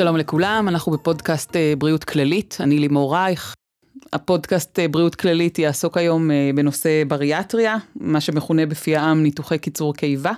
[0.00, 3.54] שלום לכולם, אנחנו בפודקאסט אה, בריאות כללית, אני לימור רייך.
[4.12, 9.94] הפודקאסט אה, בריאות כללית יעסוק היום אה, בנושא בריאטריה, מה שמכונה בפי העם ניתוחי קיצור
[9.94, 10.32] קיבה,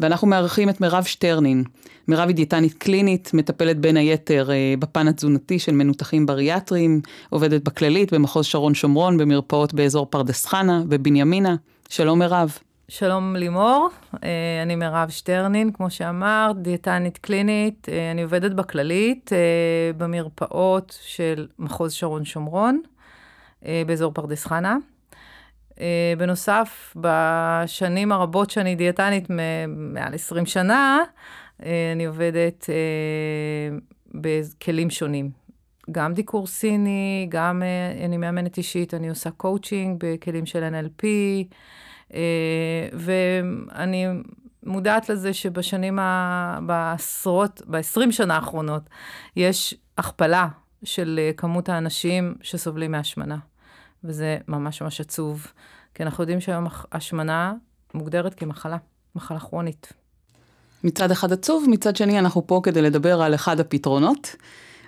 [0.00, 1.64] ואנחנו מארחים את מירב שטרנין.
[2.08, 4.48] מירב היא דיאטנית קלינית, מטפלת בין היתר
[4.78, 7.00] בפן התזונתי של מנותחים בריאטריים,
[7.30, 11.56] עובדת בכללית במחוז שרון שומרון, במרפאות באזור פרדס חנה ובנימינה.
[11.88, 12.58] שלום מירב.
[12.88, 13.88] שלום לימור,
[14.24, 21.48] אה, אני מירב שטרנין, כמו שאמרת, דיאטנית קלינית, אה, אני עובדת בכללית, אה, במרפאות של
[21.58, 22.82] מחוז שרון שומרון,
[23.86, 24.76] באזור פרדס חנה.
[26.18, 29.24] בנוסף, בשנים הרבות שאני דיאטנית,
[29.68, 30.98] מעל 20 שנה,
[31.60, 32.66] אני עובדת
[34.14, 35.30] בכלים שונים.
[35.90, 37.62] גם דיקור סיני, גם
[38.04, 41.04] אני מאמנת אישית, אני עושה קואוצ'ינג בכלים של NLP,
[42.92, 44.06] ואני
[44.66, 46.58] מודעת לזה שבשנים, ה...
[46.66, 48.82] בעשרות, ב-20 שנה האחרונות,
[49.36, 50.48] יש הכפלה
[50.84, 53.36] של אה, כמות האנשים שסובלים מהשמנה.
[54.04, 55.46] וזה ממש ממש עצוב,
[55.94, 57.52] כי אנחנו יודעים שהיום השמנה
[57.94, 58.76] מוגדרת כמחלה,
[59.16, 59.92] מחלה כרונית.
[60.84, 64.36] מצד אחד עצוב, מצד שני אנחנו פה כדי לדבר על אחד הפתרונות.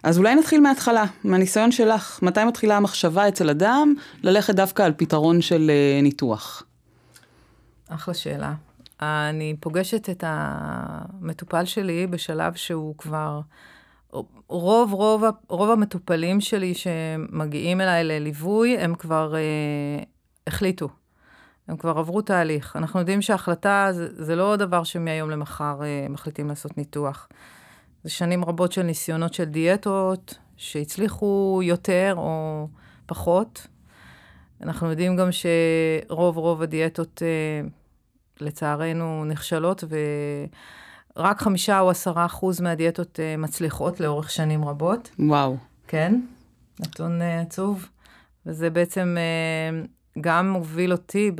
[0.02, 5.40] אז אולי נתחיל מההתחלה, מהניסיון שלך, מתי מתחילה המחשבה אצל אדם ללכת דווקא על פתרון
[5.40, 6.62] של אה, ניתוח?
[7.88, 8.54] אחלה שאלה.
[9.02, 13.40] אני פוגשת את המטופל שלי בשלב שהוא כבר...
[14.48, 20.02] רוב, רוב, רוב המטופלים שלי שמגיעים אליי לליווי, הם כבר אה,
[20.46, 20.88] החליטו.
[21.68, 22.76] הם כבר עברו תהליך.
[22.76, 27.28] אנחנו יודעים שהחלטה זה, זה לא דבר שמהיום למחר אה, מחליטים לעשות ניתוח.
[28.04, 32.68] זה שנים רבות של ניסיונות של דיאטות, שהצליחו יותר או
[33.06, 33.66] פחות.
[34.62, 37.68] אנחנו יודעים גם שרוב רוב הדיאטות, אה,
[38.40, 39.84] לצערנו, נכשלות,
[41.16, 45.10] ורק חמישה או עשרה אחוז מהדיאטות אה, מצליחות לאורך שנים רבות.
[45.18, 45.56] וואו.
[45.88, 46.20] כן,
[46.80, 47.88] נתון אה, עצוב.
[48.46, 49.16] וזה בעצם
[50.20, 51.30] גם מוביל אותי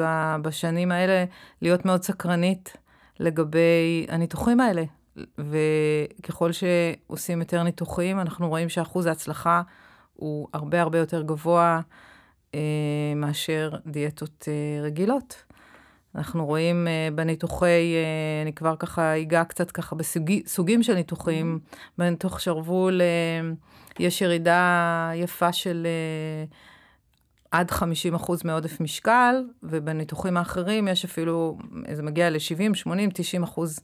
[0.42, 1.24] בשנים האלה
[1.62, 2.76] להיות מאוד סקרנית
[3.20, 4.82] לגבי הניתוחים האלה.
[5.38, 9.62] וככל שעושים יותר ניתוחים, אנחנו רואים שאחוז ההצלחה
[10.14, 11.80] הוא הרבה הרבה יותר גבוה.
[12.54, 15.44] אה, מאשר דיאטות אה, רגילות.
[16.16, 21.88] אנחנו רואים אה, בניתוחי, אה, אני כבר ככה אגע קצת ככה בסוגים של ניתוחים, mm-hmm.
[21.98, 23.50] בניתוח שרוול אה,
[23.98, 25.86] יש ירידה יפה של
[27.50, 31.58] עד 50 אחוז מעודף משקל, ובניתוחים האחרים יש אפילו,
[31.92, 33.80] זה מגיע ל-70, 80, 90 אחוז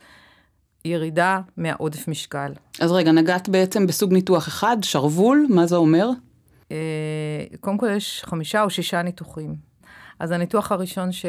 [0.84, 2.53] ירידה מהעודף משקל.
[2.81, 6.09] אז רגע, נגעת בעצם בסוג ניתוח אחד, שרוול, מה זה אומר?
[7.60, 9.72] קודם כל יש חמישה או שישה ניתוחים.
[10.22, 11.27] אז הניתוח הראשון ש...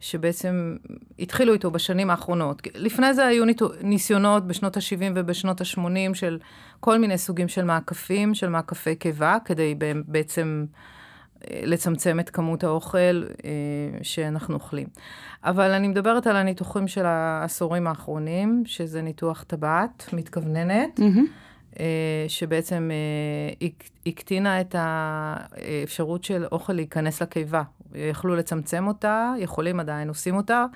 [0.00, 0.76] שבעצם
[1.18, 2.62] התחילו איתו בשנים האחרונות.
[2.74, 3.44] לפני זה היו
[3.82, 6.38] ניסיונות בשנות ה-70 ובשנות ה-80 של
[6.80, 9.74] כל מיני סוגים של מעקפים, של מעקפי קיבה, כדי
[10.06, 10.66] בעצם
[11.50, 13.50] אה, לצמצם את כמות האוכל אה,
[14.02, 14.86] שאנחנו אוכלים.
[15.44, 20.98] אבל אני מדברת על הניתוחים של העשורים האחרונים, שזה ניתוח טבעת מתכווננת.
[21.00, 21.43] Mm-hmm.
[21.80, 21.84] אה,
[22.28, 22.90] שבעצם
[23.62, 23.68] אה,
[24.06, 27.62] הקטינה את האפשרות של אוכל להיכנס לקיבה.
[27.94, 30.66] יכלו לצמצם אותה, יכולים עדיין, עושים אותה,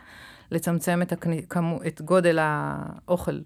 [0.50, 1.12] לצמצם את,
[1.48, 3.38] כמו, את גודל האוכל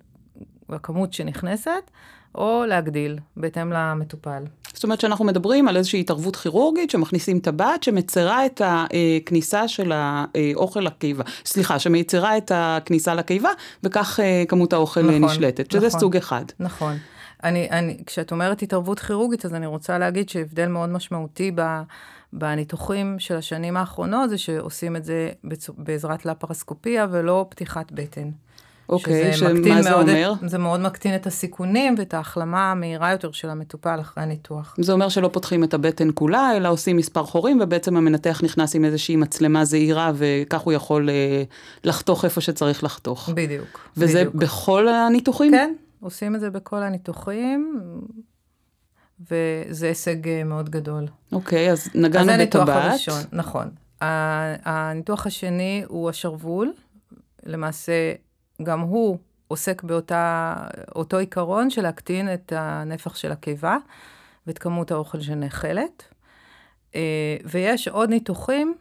[0.69, 1.91] והכמות שנכנסת,
[2.35, 4.45] או להגדיל, בהתאם למטופל.
[4.75, 10.81] זאת אומרת שאנחנו מדברים על איזושהי התערבות כירורגית שמכניסים טבעת שמצרה את הכניסה של האוכל
[10.81, 13.51] לקיבה, סליחה, שמייצרה את הכניסה לקיבה,
[13.83, 16.45] וכך אה, כמות האוכל נכון, נשלטת, שזה נכון, סוג אחד.
[16.61, 16.97] נכון.
[17.44, 21.82] אני, אני, כשאת אומרת התערבות כירורגית, אז אני רוצה להגיד שהבדל מאוד משמעותי ב,
[22.32, 25.30] בניתוחים של השנים האחרונות, זה שעושים את זה
[25.78, 28.30] בעזרת לפרסקופיה ולא פתיחת בטן.
[28.88, 30.32] אוקיי, שמה זה אומר?
[30.47, 34.74] זה מאוד מקטין את הסיכונים ואת ההחלמה המהירה יותר של המטופל אחרי הניתוח.
[34.78, 38.84] זה אומר שלא פותחים את הבטן כולה, אלא עושים מספר חורים, ובעצם המנתח נכנס עם
[38.84, 41.42] איזושהי מצלמה זהירה, וכך הוא יכול אה,
[41.84, 43.28] לחתוך איפה שצריך לחתוך.
[43.34, 43.88] בדיוק.
[43.97, 44.34] וזה בדיוק.
[44.34, 45.53] בכל הניתוחים?
[45.53, 47.81] כן, עושים את זה בכל הניתוחים,
[49.31, 51.07] וזה הישג אה, מאוד גדול.
[51.33, 52.28] אוקיי, אז נגענו בטבעת.
[52.28, 53.71] אז הניתוח הראשון, נכון.
[54.65, 56.72] הניתוח השני הוא השרוול,
[57.47, 58.13] למעשה
[58.63, 59.19] גם הוא
[59.49, 63.77] עוסק באותו עיקרון של להקטין את הנפח של הקיבה
[64.47, 66.05] ואת כמות האוכל שנאכלת.
[66.95, 68.75] אה, ויש עוד ניתוחים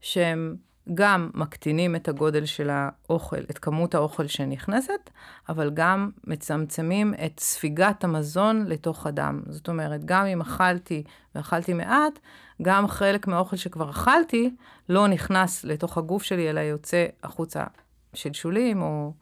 [0.00, 0.56] שהם
[0.94, 5.10] גם מקטינים את הגודל של האוכל, את כמות האוכל שנכנסת,
[5.48, 9.42] אבל גם מצמצמים את ספיגת המזון לתוך הדם.
[9.48, 11.02] זאת אומרת, גם אם אכלתי
[11.34, 12.18] ואכלתי מעט,
[12.62, 14.54] גם חלק מהאוכל שכבר אכלתי
[14.88, 17.64] לא נכנס לתוך הגוף שלי, אלא יוצא החוצה
[18.14, 19.12] שלשולים או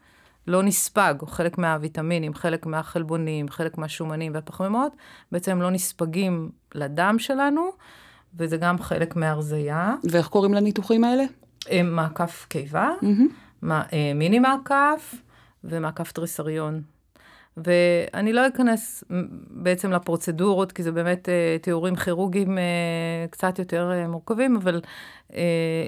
[0.47, 4.97] לא נספג, או חלק מהוויטמינים, חלק מהחלבונים, חלק מהשומנים והפחמימות,
[5.33, 7.71] בעצם לא נספגים לדם שלנו,
[8.39, 9.95] וזה גם חלק מהרזייה.
[10.11, 11.25] ואיך קוראים לניתוחים האלה?
[11.85, 13.67] מעקף קיבה, mm-hmm.
[14.15, 15.15] מיני מעקף
[15.65, 16.83] ומעקף תריסריון.
[17.57, 19.05] ואני לא אכנס
[19.51, 22.65] בעצם לפרוצדורות, כי זה באמת אה, תיאורים כירורגיים אה,
[23.31, 24.81] קצת יותר אה, מורכבים, אבל
[25.35, 25.87] אה,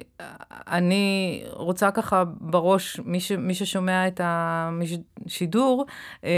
[0.51, 5.87] אני רוצה ככה בראש, מי, ש, מי ששומע את השידור,
[6.25, 6.31] אה,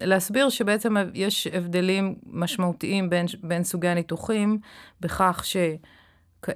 [0.00, 4.58] להסביר שבעצם יש הבדלים משמעותיים בין, בין סוגי הניתוחים,
[5.00, 5.56] בכך ש...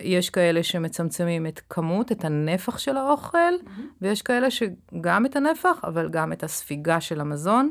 [0.00, 3.80] יש כאלה שמצמצמים את כמות, את הנפח של האוכל, mm-hmm.
[4.02, 7.70] ויש כאלה שגם את הנפח, אבל גם את הספיגה של המזון.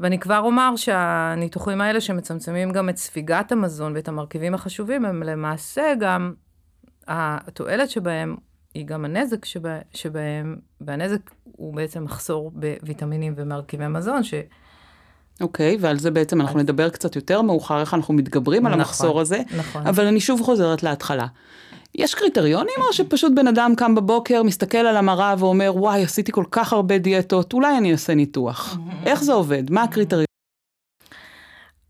[0.00, 5.92] ואני כבר אומר שהניתוחים האלה שמצמצמים גם את ספיגת המזון ואת המרכיבים החשובים, הם למעשה
[6.00, 6.34] גם,
[7.08, 8.36] התועלת שבהם
[8.74, 14.34] היא גם הנזק שבה, שבהם, והנזק הוא בעצם מחסור בוויטמינים ומרכיבי מזון, ש...
[15.40, 18.80] אוקיי, okay, ועל זה בעצם אנחנו נדבר קצת יותר מאוחר, איך אנחנו מתגברים נכון, על
[18.80, 19.42] המחסור הזה.
[19.56, 19.86] נכון.
[19.86, 21.26] אבל אני שוב חוזרת להתחלה.
[21.94, 26.44] יש קריטריונים או שפשוט בן אדם קם בבוקר, מסתכל על המראה ואומר, וואי, עשיתי כל
[26.50, 28.76] כך הרבה דיאטות, אולי אני אעשה ניתוח.
[29.06, 29.70] איך זה עובד?
[29.70, 30.26] מה הקריטריונים?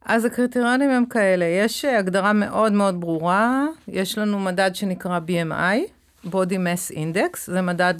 [0.05, 5.79] אז הקריטריונים הם כאלה, יש הגדרה מאוד מאוד ברורה, יש לנו מדד שנקרא BMI,
[6.27, 7.95] Body Mass Index, זה מדד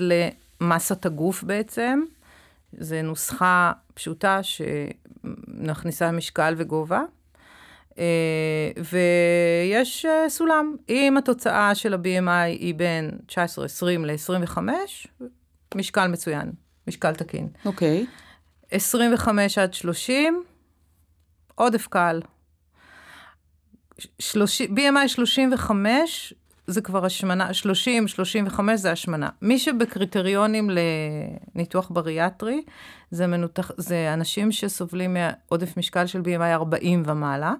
[0.61, 2.01] למסת הגוף בעצם,
[2.73, 7.03] זה נוסחה פשוטה שנכניסה משקל וגובה.
[7.99, 10.77] אה, ויש אה, סולם.
[10.89, 13.35] אם התוצאה של ה-BMI היא בין 19-20
[13.99, 14.59] ל-25,
[15.75, 16.53] משקל מצוין,
[16.89, 17.49] משקל תקין.
[17.65, 18.07] אוקיי.
[18.09, 18.25] Okay.
[18.71, 20.43] 25 עד 30,
[21.55, 22.21] עודף קל.
[24.19, 26.35] 30, BMI 35
[26.67, 29.29] זה כבר השמנה, 30, 35 זה השמנה.
[29.43, 30.71] מי שבקריטריונים
[31.55, 32.63] לניתוח בריאטרי,
[33.11, 37.55] זה, מנותח, זה אנשים שסובלים מעודף משקל של BMI 40 ומעלה.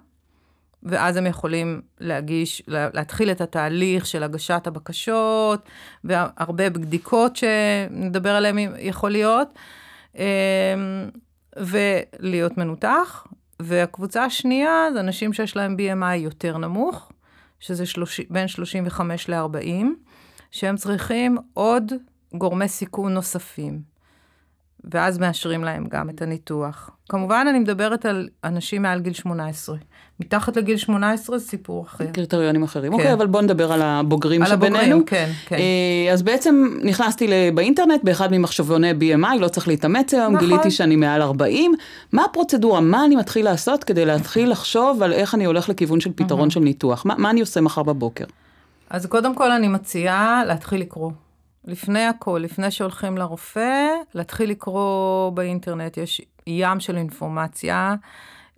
[0.83, 5.69] ואז הם יכולים להגיש, להתחיל את התהליך של הגשת הבקשות,
[6.03, 9.47] והרבה בדיקות שנדבר עליהן יכול להיות,
[10.15, 10.21] אמ,
[11.57, 13.27] ולהיות מנותח.
[13.61, 17.11] והקבוצה השנייה זה אנשים שיש להם BMI יותר נמוך,
[17.65, 19.85] שזה 30, בין 35 ל-40,
[20.51, 21.91] שהם צריכים עוד
[22.33, 23.94] גורמי סיכון נוספים.
[24.93, 26.89] ואז מאשרים להם גם את הניתוח.
[27.09, 29.75] כמובן, אני מדברת על אנשים מעל גיל 18.
[30.19, 32.05] מתחת לגיל 18 זה סיפור אחר.
[32.05, 32.91] קריטריונים אחרים.
[32.91, 32.97] כן.
[32.97, 34.77] אוקיי, אבל בואו נדבר על הבוגרים על שבינינו.
[34.77, 35.55] על הבוגרים, כן, כן.
[35.55, 40.47] אה, אז בעצם נכנסתי באינטרנט באחד ממחשבוני BMI, לא צריך להתאמץ היום, נכון.
[40.47, 41.73] גיליתי שאני מעל 40.
[42.11, 42.81] מה הפרוצדורה?
[42.81, 46.59] מה אני מתחיל לעשות כדי להתחיל לחשוב על איך אני הולך לכיוון של פתרון של
[46.59, 47.05] ניתוח?
[47.05, 48.25] מה, מה אני עושה מחר בבוקר?
[48.89, 51.11] אז קודם כל אני מציעה להתחיל לקרוא.
[51.67, 57.95] לפני הכל, לפני שהולכים לרופא, להתחיל לקרוא באינטרנט, יש ים של אינפורמציה,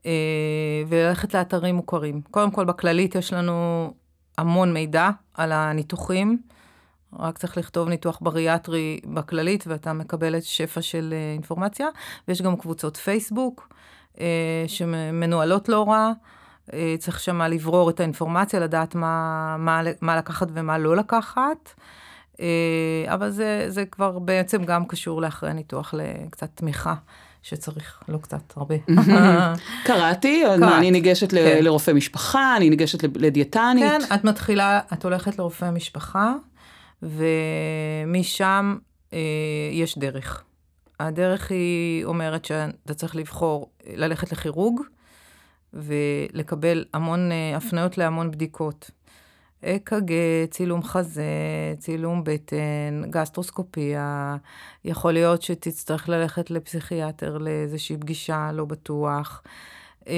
[0.05, 0.11] אה,
[0.87, 2.21] וללכת לאתרים מוכרים.
[2.31, 3.93] קודם כל, בכללית יש לנו
[4.37, 6.37] המון מידע על הניתוחים,
[7.19, 11.87] רק צריך לכתוב ניתוח בריאטרי בכללית, ואתה מקבל את שפע של אה, אינפורמציה,
[12.27, 13.69] ויש גם קבוצות פייסבוק
[14.19, 16.11] אה, שמנוהלות לא רע.
[16.99, 21.73] צריך שמה לברור את האינפורמציה, לדעת מה, מה, מה לקחת ומה לא לקחת.
[22.41, 26.95] אה, אבל זה, זה כבר בעצם גם קשור לאחרי הניתוח לקצת תמיכה.
[27.41, 28.75] שצריך, לא קצת, הרבה.
[29.87, 30.43] קראתי,
[30.77, 31.63] אני ניגשת כן.
[31.63, 33.83] לרופא משפחה, אני ניגשת לדיאטנית.
[33.83, 36.33] כן, את מתחילה, את הולכת לרופא משפחה,
[37.03, 38.77] ומשם
[39.13, 39.19] אה,
[39.71, 40.43] יש דרך.
[40.99, 44.81] הדרך היא אומרת שאתה צריך לבחור ללכת לכירוג,
[45.73, 48.91] ולקבל המון אה, הפניות להמון בדיקות.
[49.65, 50.13] אק"ג,
[50.49, 51.23] צילום חזה,
[51.77, 54.35] צילום בטן, גסטרוסקופיה,
[54.85, 59.43] יכול להיות שתצטרך ללכת לפסיכיאטר לאיזושהי פגישה, לא בטוח.
[60.07, 60.13] אמ,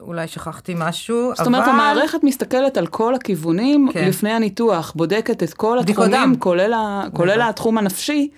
[0.00, 1.36] אולי שכחתי משהו, זאת אבל...
[1.36, 4.08] זאת אומרת, המערכת מסתכלת על כל הכיוונים כן.
[4.08, 7.04] לפני הניתוח, בודקת את כל התחומים, כולל, ה...
[7.12, 8.28] כולל התחום הנפשי.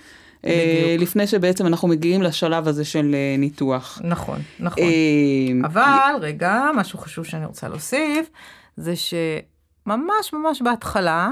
[0.46, 1.02] אה, בדיוק.
[1.02, 4.00] לפני שבעצם אנחנו מגיעים לשלב הזה של אה, ניתוח.
[4.04, 4.82] נכון, נכון.
[4.82, 8.30] אה, אבל, רגע, משהו חשוב שאני רוצה להוסיף.
[8.80, 11.30] זה שממש ממש בהתחלה,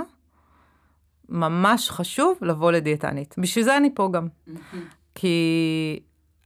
[1.28, 3.34] ממש חשוב לבוא לדיאטנית.
[3.38, 4.28] בשביל זה אני פה גם.
[5.14, 6.00] כי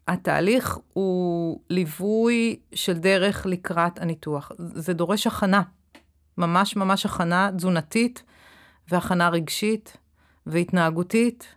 [0.08, 4.52] התהליך הוא ליווי של דרך לקראת הניתוח.
[4.58, 5.62] זה דורש הכנה,
[6.38, 8.22] ממש ממש הכנה תזונתית
[8.88, 9.96] והכנה רגשית
[10.46, 11.54] והתנהגותית,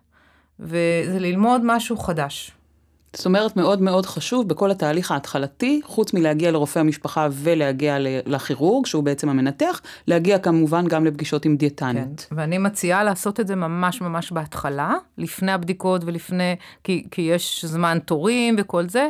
[0.59, 2.51] וזה ללמוד משהו חדש.
[3.17, 9.03] זאת אומרת, מאוד מאוד חשוב בכל התהליך ההתחלתי, חוץ מלהגיע לרופא המשפחה ולהגיע לכירורג, שהוא
[9.03, 12.27] בעצם המנתח, להגיע כמובן גם לפגישות עם דיאטנית.
[12.29, 17.65] כן, ואני מציעה לעשות את זה ממש ממש בהתחלה, לפני הבדיקות ולפני, כי, כי יש
[17.65, 19.09] זמן תורים וכל זה.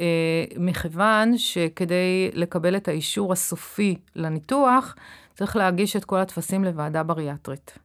[0.00, 4.94] אה, מכיוון שכדי לקבל את האישור הסופי לניתוח,
[5.34, 7.78] צריך להגיש את כל הטפסים לוועדה בריאטרית.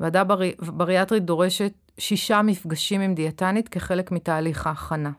[0.00, 0.52] ועדה ברי...
[0.58, 5.10] בריאטרית דורשת שישה מפגשים עם דיאטנית כחלק מתהליך ההכנה.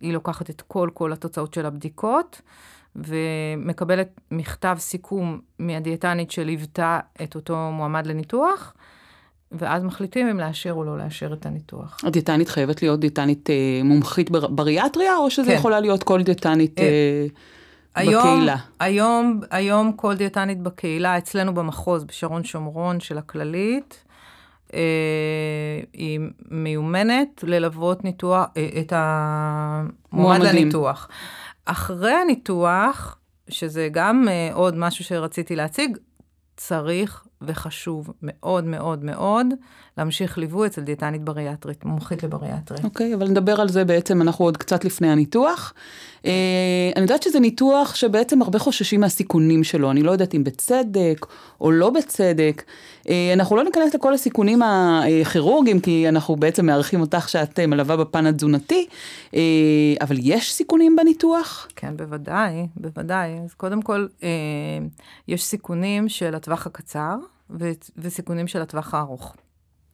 [0.00, 2.40] היא לוקחת את כל כל התוצאות של הבדיקות,
[2.96, 8.74] ומקבלת מכתב סיכום מהדיאטנית שליוותה את אותו מועמד לניתוח,
[9.52, 11.98] ואז מחליטים אם לאשר או לא לאשר את הניתוח.
[12.04, 15.56] הדיאטנית חייבת להיות דיאטנית אה, מומחית בר, בריאטריה, או שזה כן.
[15.56, 17.26] יכולה להיות כל דיאטנית אה, אה,
[17.94, 18.56] היום, בקהילה?
[18.80, 24.04] היום, היום כל דיאטנית בקהילה, אצלנו במחוז, בשרון שומרון של הכללית,
[24.74, 31.08] אה, היא מיומנת ללוות ניתוח, אה, את המועמד לניתוח.
[31.64, 35.98] אחרי הניתוח, שזה גם אה, עוד משהו שרציתי להציג,
[36.56, 39.46] צריך וחשוב מאוד מאוד מאוד
[39.98, 42.84] להמשיך ליווי אצל דיאטנית בריאטרית, מומחית לבריאטרית.
[42.84, 45.74] אוקיי, okay, אבל נדבר על זה בעצם, אנחנו עוד קצת לפני הניתוח.
[46.26, 46.30] אה,
[46.96, 51.26] אני יודעת שזה ניתוח שבעצם הרבה חוששים מהסיכונים שלו, אני לא יודעת אם בצדק
[51.60, 52.62] או לא בצדק.
[53.08, 58.26] אה, אנחנו לא ניכנס לכל הסיכונים הכירורגיים, כי אנחנו בעצם מארחים אותך שאת מלווה בפן
[58.26, 58.86] התזונתי,
[59.34, 59.40] אה,
[60.00, 61.68] אבל יש סיכונים בניתוח?
[61.76, 63.38] כן, בוודאי, בוודאי.
[63.44, 64.28] אז קודם כל, אה,
[65.28, 67.16] יש סיכונים של הטווח הקצר
[67.96, 69.36] וסיכונים של הטווח הארוך.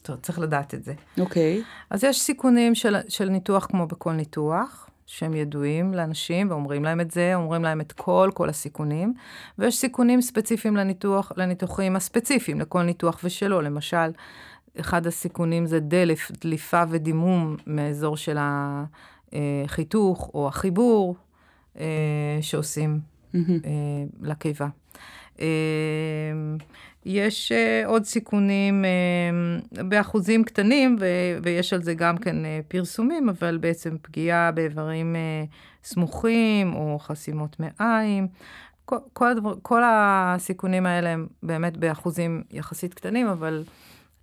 [0.02, 0.94] טוב, צריך לדעת את זה.
[1.20, 1.60] אוקיי.
[1.60, 1.64] Okay.
[1.90, 7.10] אז יש סיכונים של, של ניתוח כמו בכל ניתוח, שהם ידועים לאנשים ואומרים להם את
[7.10, 9.14] זה, אומרים להם את כל, כל הסיכונים,
[9.58, 13.60] ויש סיכונים ספציפיים לניתוח, לניתוחים הספציפיים, לכל ניתוח ושלו.
[13.60, 14.10] למשל,
[14.80, 18.38] אחד הסיכונים זה דלף, דליפה ודימום מאזור של
[19.32, 21.16] החיתוך או החיבור
[21.78, 23.00] אה, שעושים
[23.34, 23.38] mm-hmm.
[24.22, 24.68] לקיבה.
[27.08, 33.28] יש uh, עוד סיכונים uh, באחוזים קטנים, ו- ויש על זה גם כן uh, פרסומים,
[33.28, 38.28] אבל בעצם פגיעה באיברים uh, סמוכים או חסימות מעיים.
[38.84, 43.64] כל, כל, הדבר, כל הסיכונים האלה הם באמת באחוזים יחסית קטנים, אבל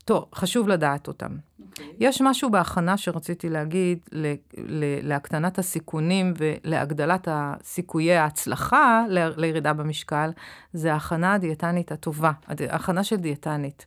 [0.05, 1.31] טוב, חשוב לדעת אותם.
[1.31, 1.63] Okay.
[1.69, 1.93] אוקיי.
[1.99, 10.31] יש משהו בהכנה שרציתי להגיד ל, ל, להקטנת הסיכונים ולהגדלת הסיכויי ההצלחה ל, לירידה במשקל,
[10.73, 12.31] זה ההכנה הדיאטנית הטובה,
[12.69, 13.85] ההכנה של דיאטנית.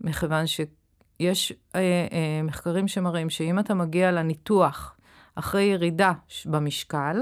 [0.00, 4.96] מכיוון שיש אה, אה, מחקרים שמראים שאם אתה מגיע לניתוח
[5.34, 6.12] אחרי ירידה
[6.46, 7.16] במשקל,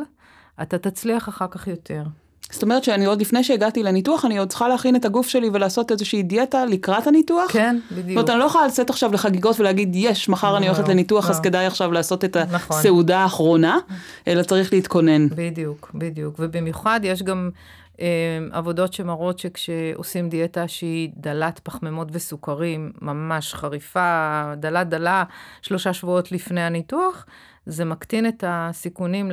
[0.63, 2.05] אתה תצליח אחר כך יותר.
[2.51, 5.93] זאת אומרת שאני עוד לפני שהגעתי לניתוח, אני עוד צריכה להכין את הגוף שלי ולעשות
[5.93, 7.53] איזושהי דיאטה לקראת הניתוח?
[7.53, 8.07] כן, בדיוק.
[8.09, 11.25] זאת אומרת, אני לא יכולה לצאת עכשיו לחגיגות ולהגיד, יש, מחר לא, אני הולכת לניתוח,
[11.25, 11.31] לא.
[11.31, 12.77] אז כדאי עכשיו לעשות את נכון.
[12.79, 13.79] הסעודה האחרונה,
[14.29, 15.29] אלא צריך להתכונן.
[15.29, 16.35] בדיוק, בדיוק.
[16.39, 17.51] ובמיוחד יש גם
[18.01, 18.07] אה,
[18.53, 25.25] עבודות שמראות שכשעושים דיאטה שהיא דלת פחמימות וסוכרים, ממש חריפה, דלה דלה,
[25.63, 27.27] שלושה שבועות לפני הניתוח,
[27.67, 29.31] זה מקטין את הסיכונים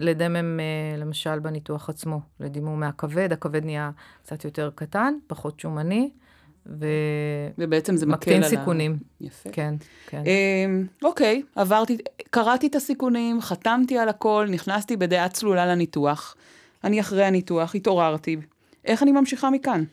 [0.00, 3.90] לדמם, אה, למשל בניתוח עצמו, לדימום מהכבד, הכבד נהיה
[4.22, 6.10] קצת יותר קטן, פחות שומני,
[6.66, 6.86] ו...
[7.58, 8.38] ובעצם זה מקל על ה...
[8.38, 8.96] מקטין סיכונים.
[9.20, 9.50] יפה.
[9.50, 9.74] כן,
[10.06, 10.22] כן.
[10.26, 11.98] אמ, אוקיי, עברתי,
[12.30, 16.36] קראתי את הסיכונים, חתמתי על הכל, נכנסתי בדעה צלולה לניתוח.
[16.84, 18.36] אני אחרי הניתוח, התעוררתי.
[18.84, 19.84] איך אני ממשיכה מכאן?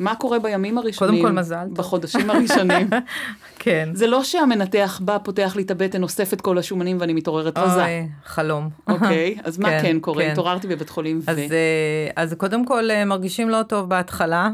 [0.00, 1.22] מה קורה בימים הראשונים?
[1.22, 1.66] קודם כל מזל.
[1.72, 2.90] בחודשים הראשונים.
[3.58, 3.88] כן.
[3.92, 7.84] זה לא שהמנתח בא, פותח לי את הבטן, אוסף את כל השומנים ואני מתעוררת רזה.
[7.84, 8.70] אוי, חלום.
[8.88, 10.24] אוקיי, אז מה כן, כן קורה?
[10.24, 10.30] כן.
[10.30, 11.44] התעוררתי בבית חולים אז, ו...
[11.44, 14.50] אז, אה, אז קודם כל אה, מרגישים לא טוב בהתחלה,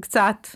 [0.00, 0.46] קצת.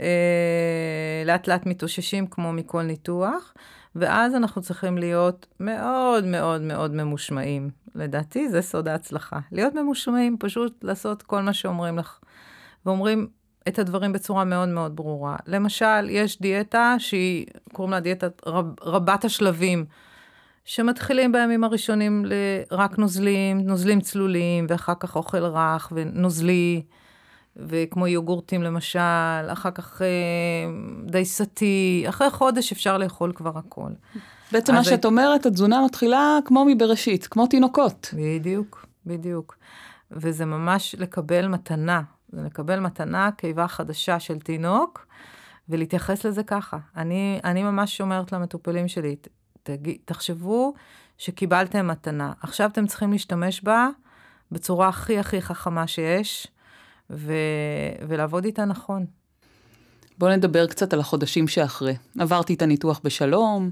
[0.00, 3.54] אה, לאט לאט מתאוששים כמו מכל ניתוח,
[3.96, 7.70] ואז אנחנו צריכים להיות מאוד מאוד מאוד ממושמעים.
[7.94, 9.38] לדעתי זה סוד ההצלחה.
[9.52, 12.18] להיות ממושמעים, פשוט לעשות כל מה שאומרים לך.
[12.86, 13.28] ואומרים,
[13.68, 15.36] את הדברים בצורה מאוד מאוד ברורה.
[15.46, 19.84] למשל, יש דיאטה שהיא, קוראים לה דיאטה רב, רבת השלבים,
[20.64, 26.82] שמתחילים בימים הראשונים לרק נוזלים, נוזלים צלולים, ואחר כך אוכל רך ונוזלי,
[27.56, 29.00] וכמו יוגורטים למשל,
[29.52, 30.06] אחר כך אה,
[31.10, 33.90] דייסתי, אחרי חודש אפשר לאכול כבר הכל.
[34.52, 38.14] בעצם מה שאת אומרת, התזונה מתחילה כמו מבראשית, כמו תינוקות.
[38.16, 39.56] בדיוק, בדיוק.
[40.10, 42.02] וזה ממש לקבל מתנה,
[42.32, 45.06] זה לקבל מתנה, קיבה חדשה של תינוק,
[45.68, 46.78] ולהתייחס לזה ככה.
[46.96, 49.16] אני, אני ממש אומרת למטופלים שלי,
[49.62, 50.74] תג, תחשבו
[51.18, 53.88] שקיבלתם מתנה, עכשיו אתם צריכים להשתמש בה
[54.52, 56.46] בצורה הכי הכי חכמה שיש,
[57.10, 57.32] ו,
[58.08, 59.06] ולעבוד איתה נכון.
[60.18, 61.96] בואו נדבר קצת על החודשים שאחרי.
[62.18, 63.70] עברתי את הניתוח בשלום,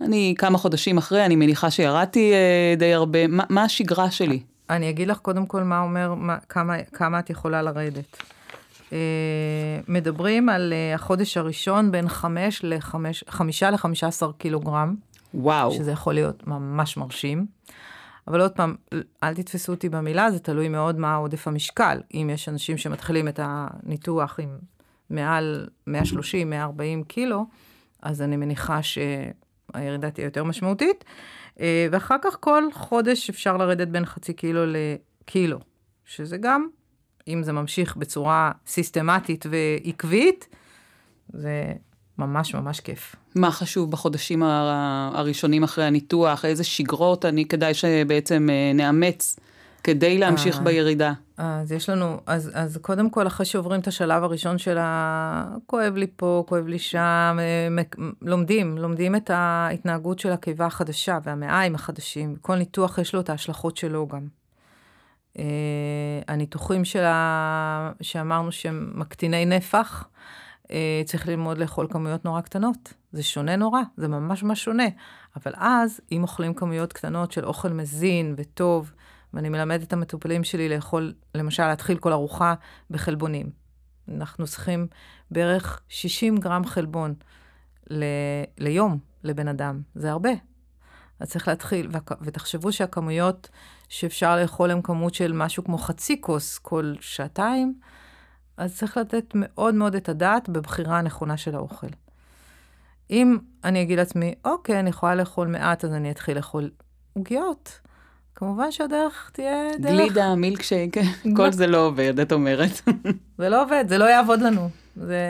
[0.00, 3.26] אני כמה חודשים אחרי, אני מניחה שירדתי אה, די הרבה.
[3.26, 4.42] מה, מה השגרה שלי?
[4.70, 8.16] אני אגיד לך קודם כל מה אומר, מה, כמה, כמה את יכולה לרדת.
[8.88, 8.92] Uh,
[9.88, 14.94] מדברים על uh, החודש הראשון בין 5 ל-15 קילוגרם.
[15.34, 15.72] וואו.
[15.72, 17.46] שזה יכול להיות ממש מרשים.
[18.28, 18.74] אבל עוד פעם,
[19.22, 22.00] אל תתפסו אותי במילה, זה תלוי מאוד מה עודף המשקל.
[22.14, 24.58] אם יש אנשים שמתחילים את הניתוח עם
[25.10, 27.46] מעל 130, 140 קילו,
[28.02, 28.82] אז אני מניחה
[29.72, 31.04] שהירידה תהיה יותר משמעותית.
[31.60, 35.58] אה, ואחר כך כל חודש אפשר לרדת בין חצי קילו לקילו,
[36.04, 36.68] שזה גם,
[37.28, 40.48] אם זה ממשיך בצורה סיסטמטית ועקבית,
[41.32, 41.72] זה
[42.18, 43.16] ממש ממש כיף.
[43.34, 46.44] מה חשוב בחודשים הראשונים אחרי הניתוח?
[46.44, 49.36] איזה שגרות אני כדאי שבעצם אה, נאמץ
[49.84, 51.12] כדי להמשיך אה, בירידה?
[51.36, 55.56] אז יש לנו, אז, אז קודם כל, אחרי שעוברים את השלב הראשון של ה...
[55.66, 57.82] כואב לי פה, כואב לי שם, אה,
[58.22, 62.36] לומדים, לומדים את ההתנהגות של הקיבה החדשה והמעיים החדשים.
[62.40, 64.26] כל ניתוח יש לו את ההשלכות שלו גם.
[65.36, 65.40] Uh,
[66.28, 70.04] הניתוחים שלה, שאמרנו שהם מקטיני נפח,
[70.64, 70.70] uh,
[71.04, 72.94] צריך ללמוד לאכול כמויות נורא קטנות.
[73.12, 74.84] זה שונה נורא, זה ממש ממש שונה.
[75.36, 78.92] אבל אז, אם אוכלים כמויות קטנות של אוכל מזין וטוב,
[79.34, 82.54] ואני מלמדת את המטופלים שלי לאכול, למשל, להתחיל כל ארוחה
[82.90, 83.50] בחלבונים.
[84.08, 84.86] אנחנו צריכים
[85.30, 87.14] בערך 60 גרם חלבון
[87.90, 88.04] ל...
[88.58, 90.30] ליום לבן אדם, זה הרבה.
[91.20, 91.88] אז צריך להתחיל,
[92.20, 93.48] ותחשבו שהכמויות
[93.88, 97.74] שאפשר לאכול הן כמות של משהו כמו חצי כוס כל שעתיים,
[98.56, 101.86] אז צריך לתת מאוד מאוד את הדעת בבחירה הנכונה של האוכל.
[103.10, 106.70] אם אני אגיד לעצמי, אוקיי, אני יכולה לאכול מעט, אז אני אתחיל לאכול
[107.12, 107.80] עוגיות.
[108.40, 109.92] כמובן שהדרך תהיה דרך...
[109.92, 110.96] גלידה, מילקשייק,
[111.36, 112.70] כל זה לא עובד, את אומרת.
[113.38, 114.70] זה לא עובד, זה לא יעבוד לנו.
[114.96, 115.26] זה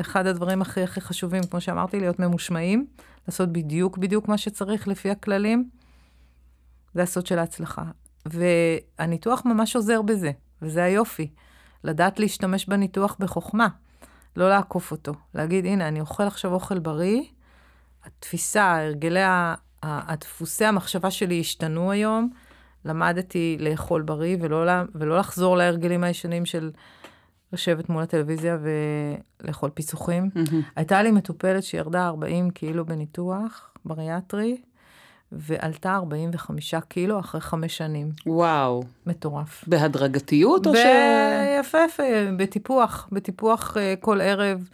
[0.00, 2.86] אחד הדברים הכי הכי חשובים, כמו שאמרתי, להיות ממושמעים,
[3.28, 5.68] לעשות בדיוק בדיוק מה שצריך לפי הכללים.
[6.94, 7.84] זה הסוד של ההצלחה.
[8.26, 10.30] והניתוח ממש עוזר בזה,
[10.62, 11.30] וזה היופי.
[11.84, 13.68] לדעת להשתמש בניתוח בחוכמה,
[14.36, 15.12] לא לעקוף אותו.
[15.34, 17.22] להגיד, הנה, אני אוכל עכשיו אוכל בריא,
[18.04, 19.20] התפיסה, הרגלי
[19.82, 22.30] הדפוסי המחשבה שלי השתנו היום,
[22.84, 24.64] למדתי לאכול בריא ולא,
[24.94, 26.70] ולא לחזור להרגלים הישנים של
[27.52, 28.58] לשבת מול הטלוויזיה
[29.42, 30.30] ולאכול פיצוחים.
[30.34, 30.54] Mm-hmm.
[30.76, 34.60] הייתה לי מטופלת שירדה 40 קילו בניתוח בריאטרי,
[35.32, 38.10] ועלתה 45 קילו אחרי חמש שנים.
[38.26, 38.82] וואו.
[39.06, 39.64] מטורף.
[39.66, 40.78] בהדרגתיות או ב- ש...
[41.60, 42.02] יפה יפה,
[42.36, 44.68] בטיפוח, בטיפוח uh, כל ערב.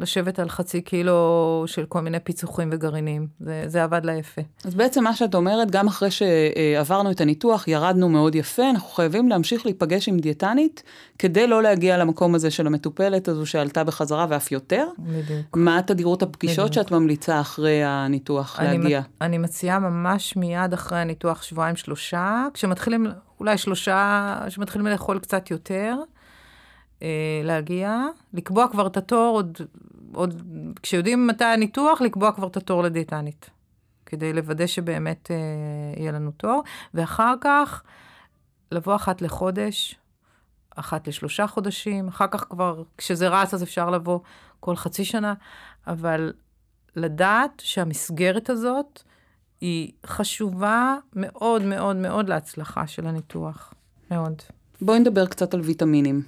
[0.00, 3.26] לשבת על חצי קילו של כל מיני פיצוחים וגרעינים.
[3.40, 4.42] זה, זה עבד לה יפה.
[4.64, 9.28] אז בעצם מה שאת אומרת, גם אחרי שעברנו את הניתוח, ירדנו מאוד יפה, אנחנו חייבים
[9.28, 10.82] להמשיך להיפגש עם דיאטנית,
[11.18, 14.86] כדי לא להגיע למקום הזה של המטופלת הזו שעלתה בחזרה ואף יותר.
[14.98, 15.56] בדיוק.
[15.56, 16.84] מה תדירות הפגישות בדיוק.
[16.86, 19.00] שאת ממליצה אחרי הניתוח אני להגיע?
[19.20, 23.06] אני מציעה ממש מיד אחרי הניתוח, שבועיים שלושה, כשמתחילים,
[23.40, 25.94] אולי שלושה, שמתחילים לאכול קצת יותר.
[27.02, 29.58] אה, להגיע, לקבוע כבר את התור, עוד,
[30.12, 30.42] עוד
[30.82, 33.50] כשיודעים מתי הניתוח, לקבוע כבר את התור לדיאטנית,
[34.06, 35.36] כדי לוודא שבאמת אה,
[36.00, 36.62] יהיה לנו תור,
[36.94, 37.82] ואחר כך
[38.72, 39.96] לבוא אחת לחודש,
[40.76, 44.18] אחת לשלושה חודשים, אחר כך כבר, כשזה רץ אז אפשר לבוא
[44.60, 45.34] כל חצי שנה,
[45.86, 46.32] אבל
[46.96, 49.02] לדעת שהמסגרת הזאת
[49.60, 53.74] היא חשובה מאוד מאוד מאוד להצלחה של הניתוח,
[54.10, 54.42] מאוד.
[54.80, 56.22] בואי נדבר קצת על ויטמינים.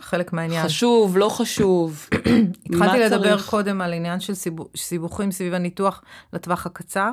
[0.00, 0.64] חלק מהעניין.
[0.64, 2.08] חשוב, לא חשוב.
[2.66, 3.50] התחלתי לדבר צריך?
[3.50, 4.32] קודם על עניין של
[4.76, 7.10] סיבוכים סביב הניתוח לטווח הקצר.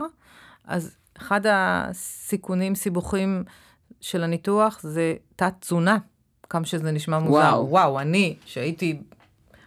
[0.66, 3.44] אז אחד הסיכונים, סיבוכים
[4.02, 5.98] של הניתוח זה תת-תזונה,
[6.50, 7.32] כמה שזה נשמע מוזר.
[7.32, 9.02] וואו, וואו אני, שהייתי,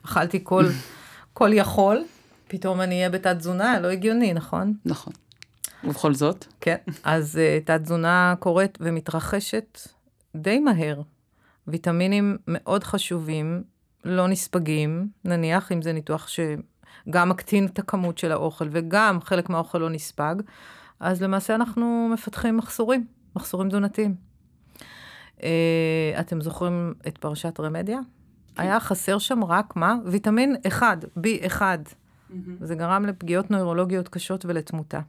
[0.05, 0.65] אכלתי כל,
[1.35, 2.05] כל יכול,
[2.49, 4.75] פתאום אני אהיה בתת-תזונה, לא הגיוני, נכון?
[4.85, 5.13] נכון.
[5.85, 6.47] ובכל זאת?
[6.61, 9.79] כן, אז uh, תת-תזונה קורית ומתרחשת
[10.37, 11.01] די מהר.
[11.69, 13.63] ויטמינים מאוד חשובים,
[14.05, 19.79] לא נספגים, נניח אם זה ניתוח שגם מקטין את הכמות של האוכל וגם חלק מהאוכל
[19.79, 20.35] לא נספג,
[21.01, 24.15] אז למעשה אנחנו מפתחים מחסורים, מחסורים תזונתיים.
[25.43, 27.99] אה, אתם זוכרים את פרשת רמדיה?
[28.57, 29.95] היה חסר שם רק מה?
[30.07, 31.61] ויטמין 1, B1.
[31.61, 32.35] Mm-hmm.
[32.61, 35.01] זה גרם לפגיעות נוירולוגיות קשות ולתמותה.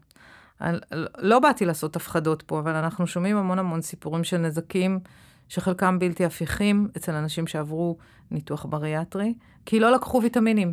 [1.18, 5.00] לא באתי לעשות הפחדות פה, אבל אנחנו שומעים המון המון סיפורים של נזקים
[5.50, 7.98] שחלקם בלתי הפיכים אצל אנשים שעברו
[8.32, 9.34] ניתוח בריאטרי,
[9.66, 10.72] כי לא לקחו ויטמינים.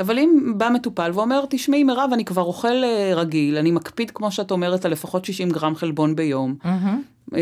[0.00, 4.30] אבל אם בא מטופל ואומר, תשמעי מירב, אני כבר אוכל אה, רגיל, אני מקפיד, כמו
[4.30, 6.56] שאת אומרת, על לפחות 60 גרם חלבון ביום.
[6.62, 7.34] Mm-hmm.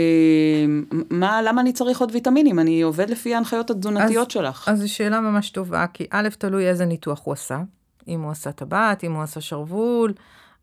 [1.10, 2.58] מה, למה אני צריך עוד ויטמינים?
[2.58, 4.68] אני עובד לפי ההנחיות התזונתיות אז, שלך.
[4.68, 7.60] אז זו שאלה ממש טובה, כי א', תלוי איזה ניתוח הוא עשה.
[8.08, 10.12] אם הוא עשה טבעת, אם הוא עשה שרוול,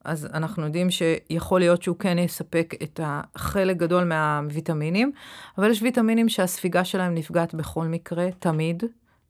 [0.05, 5.11] אז אנחנו יודעים שיכול להיות שהוא כן יספק את החלק גדול מהוויטמינים,
[5.57, 8.83] אבל יש ויטמינים שהספיגה שלהם נפגעת בכל מקרה, תמיד,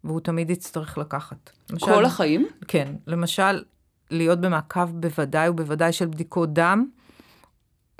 [0.03, 1.49] והוא תמיד יצטרך לקחת.
[1.69, 2.47] למשל, כל החיים?
[2.67, 2.93] כן.
[3.07, 3.63] למשל,
[4.11, 6.85] להיות במעקב בוודאי ובוודאי של בדיקות דם,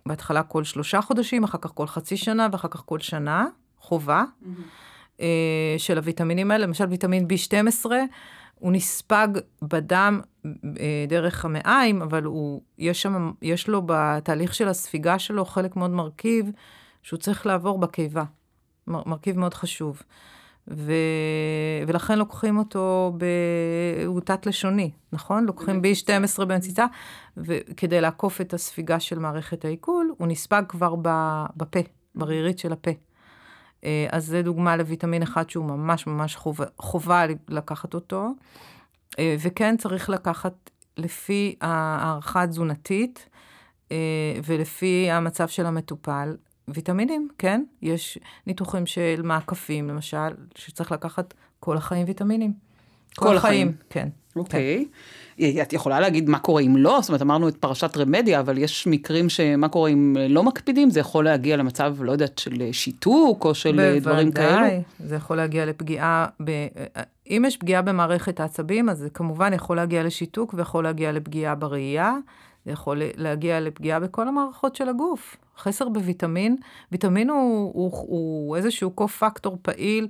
[0.06, 3.48] בהתחלה כל שלושה חודשים, אחר כך כל חצי שנה ואחר כך כל שנה,
[3.80, 5.18] חובה, mm-hmm.
[5.78, 6.66] של הוויטמינים האלה.
[6.66, 7.86] למשל, ויטמין B12,
[8.60, 9.28] הוא נספג
[9.62, 15.76] בדם אה, דרך המעיים, אבל הוא, יש, שם, יש לו בתהליך של הספיגה שלו חלק
[15.76, 16.52] מאוד מרכיב
[17.04, 18.24] שהוא צריך לעבור בקיבה.
[18.88, 20.02] מר, מרכיב מאוד חשוב.
[20.68, 20.94] ו...
[21.88, 23.26] ולכן לוקחים אותו, ב...
[24.06, 25.46] הוא תת-לשוני, נכון?
[25.46, 26.86] לוקחים B12 בנציצה,
[27.38, 30.96] וכדי לעקוף את הספיגה של מערכת העיכול, הוא נספג כבר
[31.58, 31.80] בפה,
[32.16, 32.92] ברירית של הפה.
[33.84, 38.30] אה, אז זה דוגמה לויטמין אחד שהוא ממש ממש חובה, חובה לקחת אותו.
[39.20, 43.30] אה, וכן צריך לקחת לפי הערכה תזונתית
[43.92, 43.98] אה,
[44.46, 46.36] ולפי המצב של המטופל.
[46.74, 47.64] ויטמינים, כן?
[47.82, 52.69] יש ניתוחים של מעקפים, למשל, שצריך לקחת כל החיים ויטמינים.
[53.20, 53.68] כל, החיים.
[53.68, 54.08] החיים, כן.
[54.36, 54.86] אוקיי.
[54.86, 54.92] כן.
[55.62, 57.00] את יכולה להגיד מה קורה אם לא?
[57.02, 60.90] זאת אומרת, אמרנו את פרשת רמדיה, אבל יש מקרים שמה קורה אם לא מקפידים?
[60.90, 64.60] זה יכול להגיע למצב, לא יודעת, של שיתוק או של בוודאי, דברים כאלו?
[64.60, 66.52] בוודאי, זה יכול להגיע לפגיעה, ב...
[67.30, 72.16] אם יש פגיעה במערכת העצבים, אז זה כמובן יכול להגיע לשיתוק ויכול להגיע לפגיעה בראייה.
[72.66, 75.38] זה יכול להגיע לפגיעה בכל המערכות של הגוף.
[75.58, 76.56] חסר בוויטמין,
[76.92, 80.08] ויטמין הוא, הוא, הוא איזשהו קו-פקטור פעיל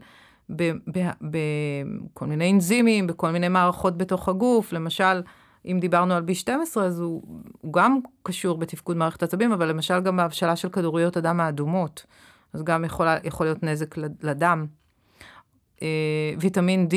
[0.49, 4.73] בכל מיני אנזימים, בכל מיני מערכות בתוך הגוף.
[4.73, 5.21] למשל,
[5.65, 7.21] אם דיברנו על B12, אז הוא,
[7.61, 12.05] הוא גם קשור בתפקוד מערכת עצבים, אבל למשל גם בהבשלה של כדוריות הדם האדומות.
[12.53, 14.65] אז גם יכול, יכול להיות נזק לדם.
[15.81, 16.95] אה, ויטמין D,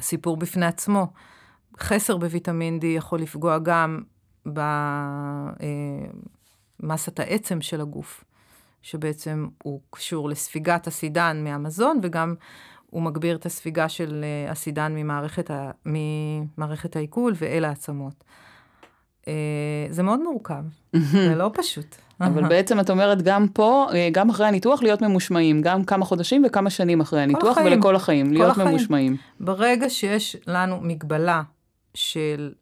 [0.00, 1.06] סיפור בפני עצמו.
[1.78, 4.02] חסר בוויטמין D יכול לפגוע גם
[6.82, 8.24] במסת אה, העצם של הגוף.
[8.84, 12.34] שבעצם הוא קשור לספיגת הסידן מהמזון, וגם
[12.86, 15.70] הוא מגביר את הספיגה של אה, הסידן ממערכת, ה...
[15.86, 18.24] ממערכת העיכול ואל העצמות.
[19.28, 19.32] אה,
[19.90, 20.64] זה מאוד מורכב,
[21.12, 21.96] זה לא פשוט.
[22.20, 26.42] אבל בעצם את אומרת גם פה, אה, גם אחרי הניתוח להיות ממושמעים, גם כמה חודשים
[26.46, 27.72] וכמה שנים אחרי הניתוח החיים.
[27.72, 28.68] ולכל החיים, להיות החיים.
[28.68, 29.16] ממושמעים.
[29.40, 31.42] ברגע שיש לנו מגבלה
[31.94, 32.52] של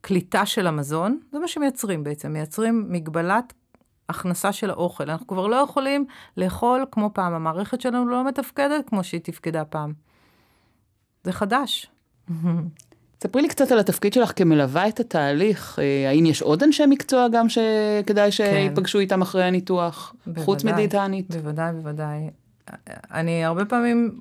[0.00, 3.52] קליטה של המזון, זה מה שמייצרים בעצם, מייצרים מגבלת
[4.08, 5.10] הכנסה של האוכל.
[5.10, 9.92] אנחנו כבר לא יכולים לאכול כמו פעם, המערכת שלנו לא מתפקדת כמו שהיא תפקדה פעם.
[11.24, 11.90] זה חדש.
[13.22, 15.78] ספרי לי קצת על התפקיד שלך כמלווה את התהליך.
[15.78, 19.02] אה, האם יש עוד אנשי מקצוע גם שכדאי שיפגשו כן.
[19.02, 21.34] איתם אחרי הניתוח, בוודאי, חוץ מדיאטנית?
[21.34, 22.30] בוודאי, בוודאי.
[23.10, 24.20] אני הרבה פעמים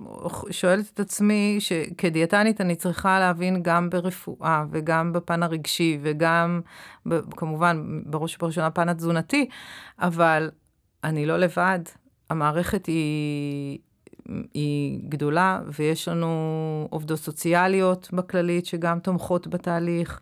[0.51, 6.61] שואלת את עצמי שכדיאטנית אני צריכה להבין גם ברפואה וגם בפן הרגשי וגם
[7.31, 9.49] כמובן בראש ובראשונה פן התזונתי,
[9.99, 10.51] אבל
[11.03, 11.79] אני לא לבד.
[12.29, 13.77] המערכת היא,
[14.53, 20.19] היא גדולה ויש לנו עובדות סוציאליות בכללית שגם תומכות בתהליך,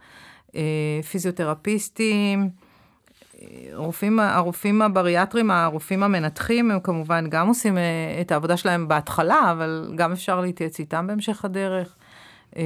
[0.55, 2.49] אה, פיזיותרפיסטים.
[3.73, 9.93] הרופאים, הרופאים הבריאטרים, הרופאים המנתחים, הם כמובן גם עושים אה, את העבודה שלהם בהתחלה, אבל
[9.95, 11.95] גם אפשר להתייעץ איתם בהמשך הדרך.
[12.57, 12.63] אה,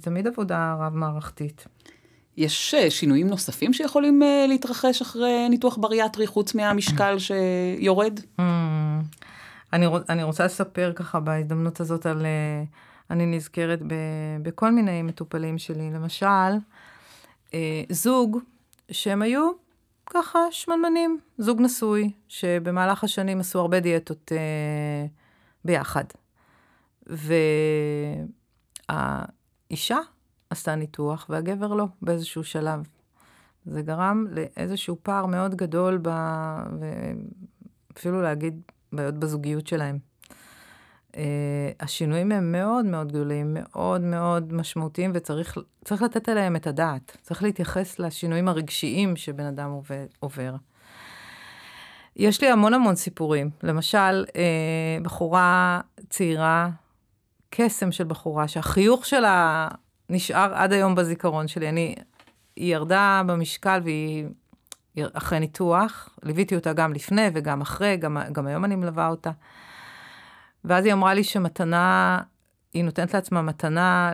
[0.00, 1.66] תמיד עבודה רב-מערכתית.
[2.36, 8.20] יש אה, שינויים נוספים שיכולים להתרחש אחרי ניתוח בריאטרי, חוץ מהמשקל שיורד?
[8.38, 8.42] Mm.
[9.72, 12.26] אני, אני רוצה לספר ככה בהזדמנות הזאת על...
[13.10, 13.94] אני נזכרת ב,
[14.42, 15.90] בכל מיני מטופלים שלי.
[15.90, 16.52] למשל,
[17.90, 18.38] זוג
[18.90, 19.50] שהם היו
[20.10, 25.06] ככה שמנמנים, זוג נשוי, שבמהלך השנים עשו הרבה דיאטות אה,
[25.64, 26.04] ביחד.
[28.88, 29.98] והאישה
[30.50, 32.88] עשתה ניתוח והגבר לא, באיזשהו שלב.
[33.66, 36.08] זה גרם לאיזשהו פער מאוד גדול, ב...
[37.92, 40.09] ואפילו להגיד בעיות בזוגיות שלהם.
[41.12, 41.16] Uh,
[41.80, 47.16] השינויים הם מאוד מאוד גדולים, מאוד מאוד משמעותיים, וצריך לתת עליהם את הדעת.
[47.22, 49.80] צריך להתייחס לשינויים הרגשיים שבן אדם
[50.20, 50.54] עובר.
[52.16, 53.50] יש לי המון המון סיפורים.
[53.62, 56.70] למשל, uh, בחורה צעירה,
[57.50, 59.68] קסם של בחורה, שהחיוך שלה
[60.10, 61.68] נשאר עד היום בזיכרון שלי.
[61.68, 61.94] אני,
[62.56, 64.26] היא ירדה במשקל והיא,
[65.12, 69.30] אחרי ניתוח, ליוויתי אותה גם לפני וגם אחרי, גם, גם היום אני מלווה אותה.
[70.64, 72.18] ואז היא אמרה לי שמתנה,
[72.74, 74.12] היא נותנת לעצמה מתנה,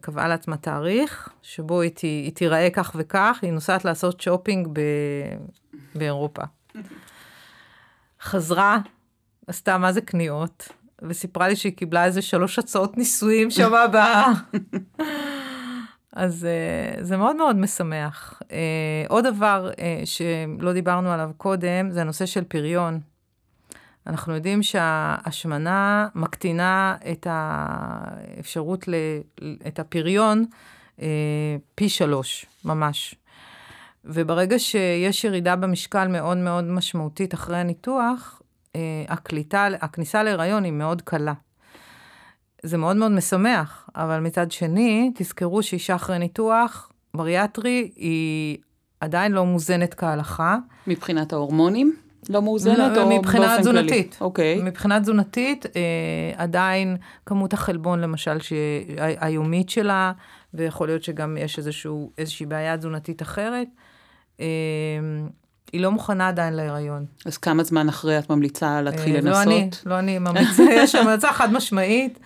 [0.00, 4.80] קבעה לעצמה תאריך, שבו היא, היא תיראה כך וכך, היא נוסעת לעשות שופינג ב,
[5.94, 6.42] באירופה.
[8.20, 8.78] חזרה,
[9.46, 10.68] עשתה מה זה קניות,
[11.02, 13.96] וסיפרה לי שהיא קיבלה איזה שלוש הצעות נישואים שם ב...
[16.16, 16.46] אז
[16.98, 18.42] uh, זה מאוד מאוד משמח.
[18.42, 18.48] Uh,
[19.08, 23.00] עוד דבר uh, שלא דיברנו עליו קודם, זה הנושא של פריון.
[24.06, 28.94] אנחנו יודעים שההשמנה מקטינה את האפשרות, ל,
[29.66, 30.44] את הפריון
[30.98, 31.02] uh,
[31.74, 33.14] פי שלוש, ממש.
[34.04, 38.76] וברגע שיש ירידה במשקל מאוד מאוד משמעותית אחרי הניתוח, uh,
[39.08, 41.32] הקליטה, הכניסה להיריון היא מאוד קלה.
[42.62, 48.58] זה מאוד מאוד משמח, אבל מצד שני, תזכרו שאישה אחרי ניתוח בריאטרי היא
[49.00, 50.56] עדיין לא מוזנת כהלכה.
[50.86, 51.96] מבחינת ההורמונים?
[52.28, 54.18] לא מאוזנת לא, או מבחינה תזונתית.
[54.20, 54.62] אוקיי.
[54.62, 55.80] מבחינה תזונתית, אה,
[56.36, 58.38] עדיין כמות החלבון, למשל,
[58.98, 60.12] היומית שלה,
[60.54, 63.68] ויכול להיות שגם יש איזשהו, איזושהי בעיה תזונתית אחרת,
[64.40, 64.46] אה,
[65.72, 67.04] היא לא מוכנה עדיין להיריון.
[67.26, 69.46] אז כמה זמן אחרי את ממליצה להתחיל אה, לנסות?
[69.46, 72.18] לא אני, לא אני ממליצה, יש המלצה חד משמעית.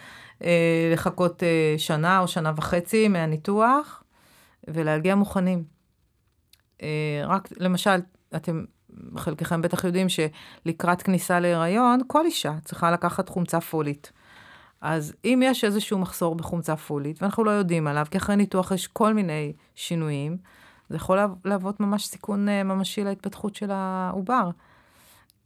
[0.45, 4.03] אה, לחכות אה, שנה או שנה וחצי מהניתוח,
[4.69, 5.65] ולהגיע מוכנים.
[6.83, 8.01] אה, רק, למשל,
[8.37, 8.65] אתם,
[9.17, 14.13] חלקכם בטח יודעים שלקראת כניסה להיריון, כל אישה צריכה לקחת חומצה פולית.
[14.81, 18.87] אז אם יש איזשהו מחסור בחומצה פולית, ואנחנו לא יודעים עליו, כי אחרי ניתוח יש
[18.87, 20.37] כל מיני שינויים,
[20.89, 24.51] זה יכול להוות ממש סיכון ממשי להתפתחות של העובר.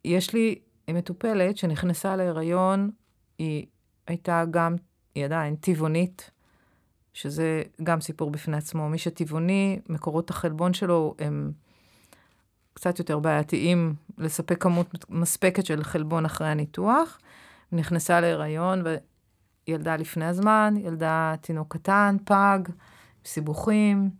[0.04, 0.58] יש לי
[0.90, 2.90] מטופלת שנכנסה להיריון,
[3.38, 3.66] היא
[4.06, 4.74] הייתה גם,
[5.14, 6.30] היא עדיין טבעונית,
[7.12, 8.88] שזה גם סיפור בפני עצמו.
[8.88, 11.52] מי שטבעוני, מקורות החלבון שלו הם
[12.74, 17.18] קצת יותר בעייתיים לספק כמות מספקת של חלבון אחרי הניתוח.
[17.72, 18.84] נכנסה להיריון
[19.68, 22.58] וילדה לפני הזמן, ילדה תינוק קטן, פג,
[23.24, 24.10] סיבוכים.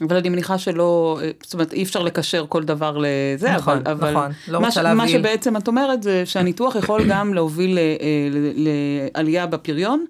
[0.00, 4.10] אבל אני מניחה שלא, זאת אומרת, אי אפשר לקשר כל דבר לזה, נכון, אבל, אבל
[4.10, 4.98] נכון, לא מה, רוצה להבהיל.
[4.98, 10.04] מה שבעצם את אומרת זה שהניתוח יכול גם להוביל אה, לעלייה בפריון,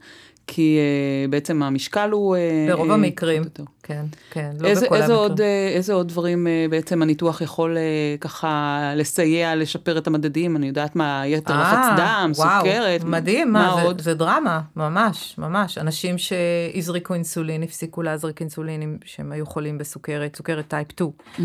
[0.47, 2.37] כי uh, בעצם המשקל הוא...
[2.37, 3.43] Uh, ברוב uh, המקרים,
[3.83, 5.31] כן, כן, לא איזה, בכל איזה המקרים.
[5.31, 5.43] עוד, uh,
[5.75, 10.57] איזה עוד דברים uh, בעצם הניתוח יכול uh, ככה לסייע, לשפר את המדדים?
[10.57, 13.05] אני יודעת מה, יתר לחץ דם, וואו, סוכרת.
[13.05, 14.01] מדהים, מה, מה, מה זה, עוד?
[14.01, 15.79] זה דרמה, ממש, ממש.
[15.79, 21.11] אנשים שהזריקו אינסולין, הפסיקו להזריק אינסולין שהם היו חולים בסוכרת, סוכרת type 2.
[21.11, 21.41] Mm-hmm.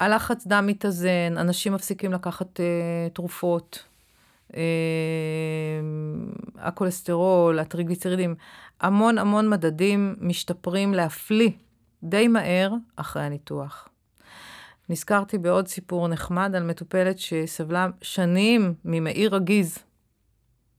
[0.00, 3.84] הלחץ דם מתאזן, אנשים מפסיקים לקחת uh, תרופות.
[6.60, 8.34] הכולסטרול, הטריגליצרידים,
[8.80, 11.50] המון המון מדדים משתפרים להפליא
[12.02, 13.88] די מהר אחרי הניתוח.
[14.88, 19.78] נזכרתי בעוד סיפור נחמד על מטופלת שסבלה שנים ממעי רגיז,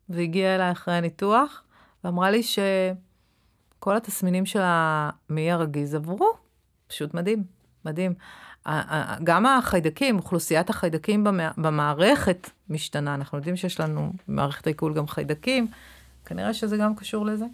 [0.09, 1.63] והגיעה אליי אחרי הניתוח,
[2.03, 6.33] ואמרה לי שכל התסמינים של המעי הרגיז עברו.
[6.87, 7.43] פשוט מדהים,
[7.85, 8.13] מדהים.
[9.24, 13.15] גם החיידקים, אוכלוסיית החיידקים במערכת משתנה.
[13.15, 15.67] אנחנו יודעים שיש לנו במערכת העיכול גם חיידקים,
[16.26, 17.45] כנראה שזה גם קשור לזה.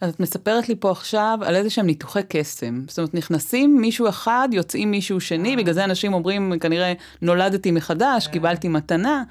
[0.00, 2.84] אז את מספרת לי פה עכשיו על איזה שהם ניתוחי קסם.
[2.88, 8.26] זאת אומרת, נכנסים מישהו אחד, יוצאים מישהו שני, בגלל זה אנשים אומרים, כנראה נולדתי מחדש,
[8.26, 9.22] קיבלתי מתנה.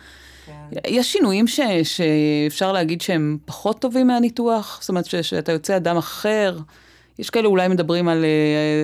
[0.88, 4.78] יש שינויים ש, שאפשר להגיד שהם פחות טובים מהניתוח?
[4.82, 6.58] זאת אומרת, ש, שאתה יוצא אדם אחר?
[7.20, 8.26] יש כאלה אולי מדברים על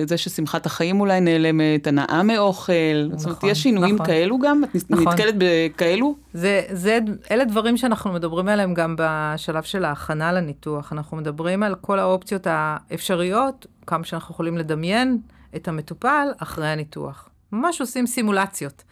[0.04, 2.72] uh, זה ששמחת החיים אולי נעלמת, הנאה מאוכל,
[3.06, 4.06] נכון, זאת אומרת, יש שינויים נכון.
[4.06, 4.64] כאלו גם?
[4.64, 5.08] את נכון.
[5.08, 6.14] נתקלת בכאלו?
[6.34, 6.98] זה, זה,
[7.30, 10.92] אלה דברים שאנחנו מדברים עליהם גם בשלב של ההכנה לניתוח.
[10.92, 15.18] אנחנו מדברים על כל האופציות האפשריות, כמה שאנחנו יכולים לדמיין
[15.56, 17.28] את המטופל אחרי הניתוח.
[17.52, 18.84] ממש עושים סימולציות.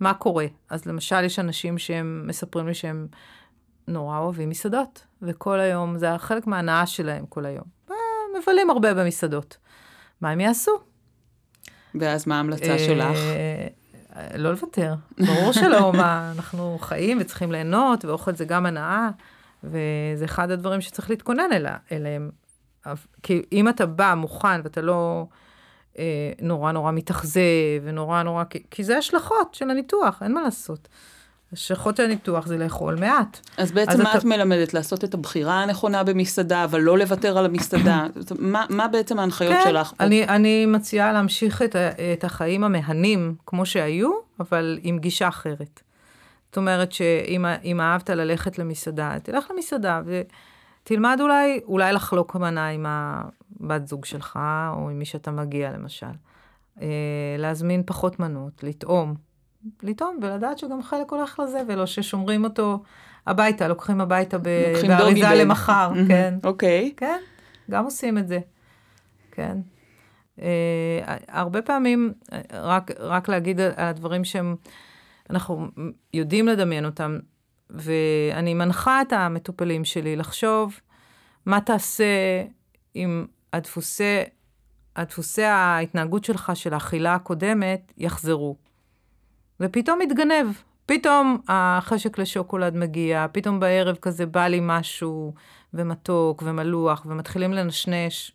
[0.00, 0.46] מה קורה?
[0.70, 3.06] אז למשל, יש אנשים שהם מספרים לי שהם
[3.88, 7.64] נורא אוהבים מסעדות, וכל היום, זה חלק מההנאה שלהם כל היום.
[8.42, 9.56] מבלים הרבה במסעדות.
[10.20, 10.72] מה הם יעשו?
[11.94, 13.18] ואז מה ההמלצה שלך?
[14.34, 19.10] לא לוותר, ברור שלא, מה, אנחנו חיים וצריכים ליהנות, ואוכל זה גם הנאה,
[19.64, 21.48] וזה אחד הדברים שצריך להתכונן
[21.92, 22.30] אליהם.
[23.22, 25.26] כי אם אתה בא מוכן ואתה לא
[25.98, 27.40] אה, נורא נורא מתאכזב,
[27.82, 30.88] ונורא נורא, כי, כי זה השלכות של הניתוח, אין מה לעשות.
[31.54, 33.40] של הניתוח זה לאכול מעט.
[33.56, 34.18] אז בעצם אז מה אתה...
[34.18, 34.74] את מלמדת?
[34.74, 38.06] לעשות את הבחירה הנכונה במסעדה, אבל לא לוותר על המסעדה?
[38.38, 40.04] מה, מה בעצם ההנחיות כן, שלך פה?
[40.04, 41.76] אני, אני מציעה להמשיך את,
[42.12, 44.10] את החיים המהנים כמו שהיו,
[44.40, 45.82] אבל עם גישה אחרת.
[46.46, 53.86] זאת אומרת שאם אהבת ללכת למסעדה, תלך למסעדה ותלמד אולי, אולי לחלוק מנה עם הבת
[53.86, 54.38] זוג שלך,
[54.72, 56.06] או עם מי שאתה מגיע למשל.
[57.38, 59.29] להזמין פחות מנות, לטעום.
[59.82, 62.82] לטעום ולדעת שגם חלק הולך לזבל, או ששומרים אותו
[63.26, 66.34] הביתה, לוקחים הביתה באריזה למחר, כן.
[66.44, 66.92] אוקיי.
[66.94, 66.98] Okay.
[66.98, 67.18] כן,
[67.70, 68.38] גם עושים את זה,
[69.30, 69.58] כן.
[70.38, 70.42] Uh,
[71.28, 72.12] הרבה פעמים,
[72.52, 74.56] רק, רק להגיד על הדברים שהם,
[75.30, 75.68] אנחנו
[76.14, 77.18] יודעים לדמיין אותם,
[77.70, 80.80] ואני מנחה את המטופלים שלי לחשוב
[81.46, 82.04] מה תעשה
[82.94, 84.22] עם הדפוסי
[84.96, 88.56] הדפוסי ההתנהגות שלך, של האכילה הקודמת, יחזרו.
[89.60, 90.46] ופתאום מתגנב.
[90.86, 95.34] פתאום החשק לשוקולד מגיע, פתאום בערב כזה בא לי משהו,
[95.74, 98.32] ומתוק, ומלוח, ומתחילים לנשנש.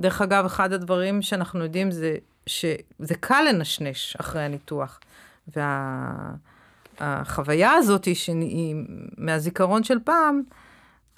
[0.00, 5.00] דרך אגב, אחד הדברים שאנחנו יודעים זה שזה קל לנשנש אחרי הניתוח.
[7.00, 8.76] והחוויה וה, הזאת, שהיא
[9.18, 10.42] מהזיכרון של פעם,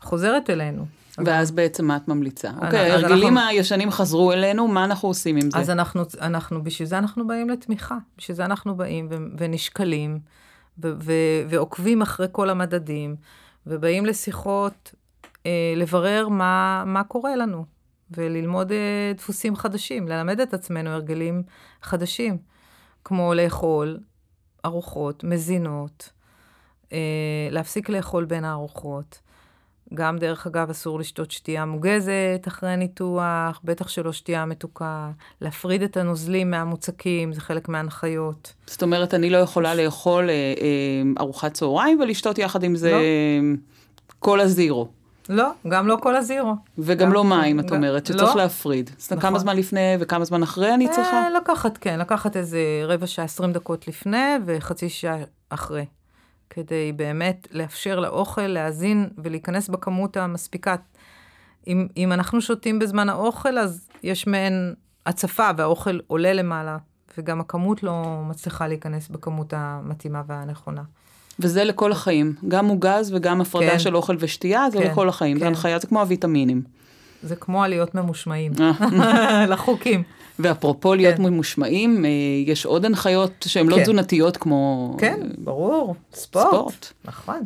[0.01, 0.87] חוזרת אלינו.
[1.19, 2.51] ואז בעצם מה את ממליצה?
[2.51, 3.49] אוקיי, ההרגלים אנחנו...
[3.49, 5.59] הישנים חזרו אלינו, מה אנחנו עושים עם זה?
[5.59, 7.97] אז אנחנו, אנחנו, בשביל זה אנחנו באים לתמיכה.
[8.19, 10.19] בשביל זה אנחנו באים ו- ונשקלים,
[11.49, 13.17] ועוקבים אחרי כל המדדים,
[13.67, 14.95] ובאים לשיחות
[15.47, 17.65] אה, לברר מה, מה קורה לנו,
[18.11, 21.43] וללמוד אה, דפוסים חדשים, ללמד את עצמנו הרגלים
[21.83, 22.39] חדשים,
[23.05, 23.99] כמו לאכול
[24.65, 26.11] ארוחות מזינות,
[26.93, 26.99] אה,
[27.51, 29.19] להפסיק לאכול בין הארוחות.
[29.95, 35.97] גם, דרך אגב, אסור לשתות שתייה מוגזת אחרי הניתוח, בטח שלא שתייה מתוקה, להפריד את
[35.97, 38.53] הנוזלים מהמוצקים, זה חלק מההנחיות.
[38.67, 42.99] זאת אומרת, אני לא יכולה לאכול אה, אה, ארוחת צהריים ולשתות יחד עם זה לא.
[44.19, 44.89] כל הזירו.
[45.29, 46.55] לא, גם לא כל הזירו.
[46.79, 48.43] וגם גם, לא מים, את אומרת, שצריך לא?
[48.43, 48.91] להפריד.
[48.99, 49.21] אז נכון.
[49.21, 51.23] כמה זמן לפני וכמה זמן אחרי אני צריכה?
[51.23, 55.17] אה, לקחת, כן, לקחת איזה רבע שעה, עשרים דקות לפני וחצי שעה
[55.51, 55.85] אחרי.
[56.51, 60.77] כדי באמת לאפשר לאוכל להזין ולהיכנס בכמות המספיקה.
[61.67, 64.75] אם, אם אנחנו שותים בזמן האוכל, אז יש מעין
[65.07, 66.79] הצפה והאוכל עולה למעלה,
[67.19, 70.83] וגם הכמות לא מצליחה להיכנס בכמות המתאימה והנכונה.
[71.41, 73.79] וזה לכל החיים, גם מוגז וגם הפרדה כן.
[73.79, 75.41] של אוכל ושתייה, זה כן, לכל החיים, כן.
[75.41, 76.63] זה הנחיה, זה כמו הוויטמינים.
[77.23, 79.47] זה כמו עליות ממושמעים, אה.
[79.51, 80.03] לחוקים.
[80.39, 81.23] ואפרופו להיות כן.
[81.23, 82.11] ממושמעים, אה,
[82.47, 83.83] יש עוד הנחיות שהן לא כן.
[83.83, 84.95] תזונתיות כמו...
[84.99, 86.47] כן, ברור, ספורט.
[86.47, 86.93] ספורט.
[87.05, 87.43] נכון,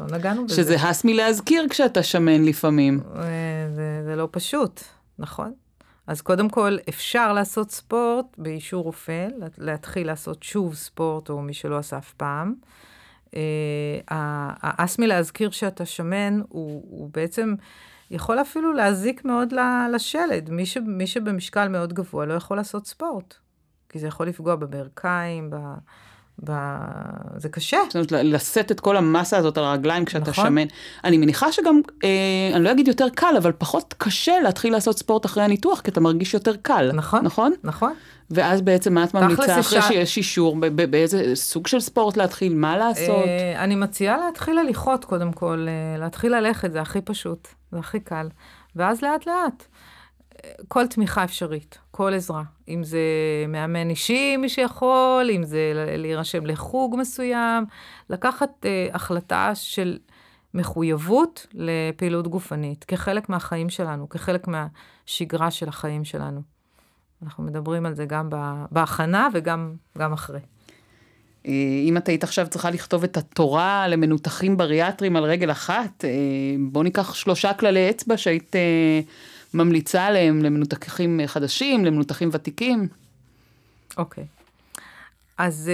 [0.00, 0.56] לא נגענו בזה.
[0.56, 3.00] שזה הס מלהזכיר כשאתה שמן לפעמים.
[3.16, 3.22] אה,
[3.74, 4.80] זה, זה לא פשוט,
[5.18, 5.52] נכון.
[6.06, 9.26] אז קודם כל, אפשר לעשות ספורט באישור רופא,
[9.58, 12.54] להתחיל לעשות שוב ספורט, או מי שלא עשה אף פעם.
[14.08, 17.54] האס מלהזכיר שאתה שמן, הוא, הוא בעצם...
[18.10, 19.54] יכול אפילו להזיק מאוד
[19.92, 20.50] לשלד.
[20.50, 23.34] מי, ש, מי שבמשקל מאוד גבוה לא יכול לעשות ספורט,
[23.88, 25.56] כי זה יכול לפגוע בברכיים, ב...
[26.44, 26.52] ב...
[27.36, 27.78] זה קשה.
[27.88, 30.46] זאת אומרת, לשאת את כל המסה הזאת על הרגליים כשאתה נכון.
[30.46, 30.66] שמן.
[31.04, 32.08] אני מניחה שגם, אה,
[32.54, 36.00] אני לא אגיד יותר קל, אבל פחות קשה להתחיל לעשות ספורט אחרי הניתוח, כי אתה
[36.00, 36.90] מרגיש יותר קל.
[36.92, 37.24] נכון.
[37.24, 37.52] נכון?
[37.64, 37.92] נכון.
[38.30, 39.84] ואז בעצם מה את ממליצה אחרי ש...
[39.88, 40.56] שיש אישור,
[40.90, 43.24] באיזה סוג של ספורט להתחיל, מה לעשות?
[43.26, 48.00] אה, אני מציעה להתחיל הליכות קודם כל, אה, להתחיל ללכת, זה הכי פשוט, זה הכי
[48.00, 48.28] קל.
[48.76, 49.64] ואז לאט לאט.
[50.68, 52.42] כל תמיכה אפשרית, כל עזרה.
[52.74, 53.00] אם זה
[53.48, 57.64] מאמן אישי, מי שיכול, אם זה להירשם לחוג מסוים,
[58.10, 59.98] לקחת אה, החלטה של
[60.54, 66.40] מחויבות לפעילות גופנית, כחלק מהחיים שלנו, כחלק מהשגרה של החיים שלנו.
[67.22, 68.28] אנחנו מדברים על זה גם
[68.70, 70.40] בהכנה וגם אחרי.
[71.46, 71.52] אה,
[71.88, 76.10] אם את היית עכשיו צריכה לכתוב את התורה למנותחים בריאטרים על רגל אחת, אה,
[76.58, 79.00] בוא ניקח שלושה כללי אצבע שהיית אה,
[79.54, 82.88] ממליצה עליהם למנותחים חדשים, למנותחים ותיקים.
[83.96, 84.24] אוקיי.
[84.24, 84.40] Okay.
[85.38, 85.70] אז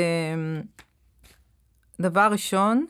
[2.00, 2.86] דבר ראשון,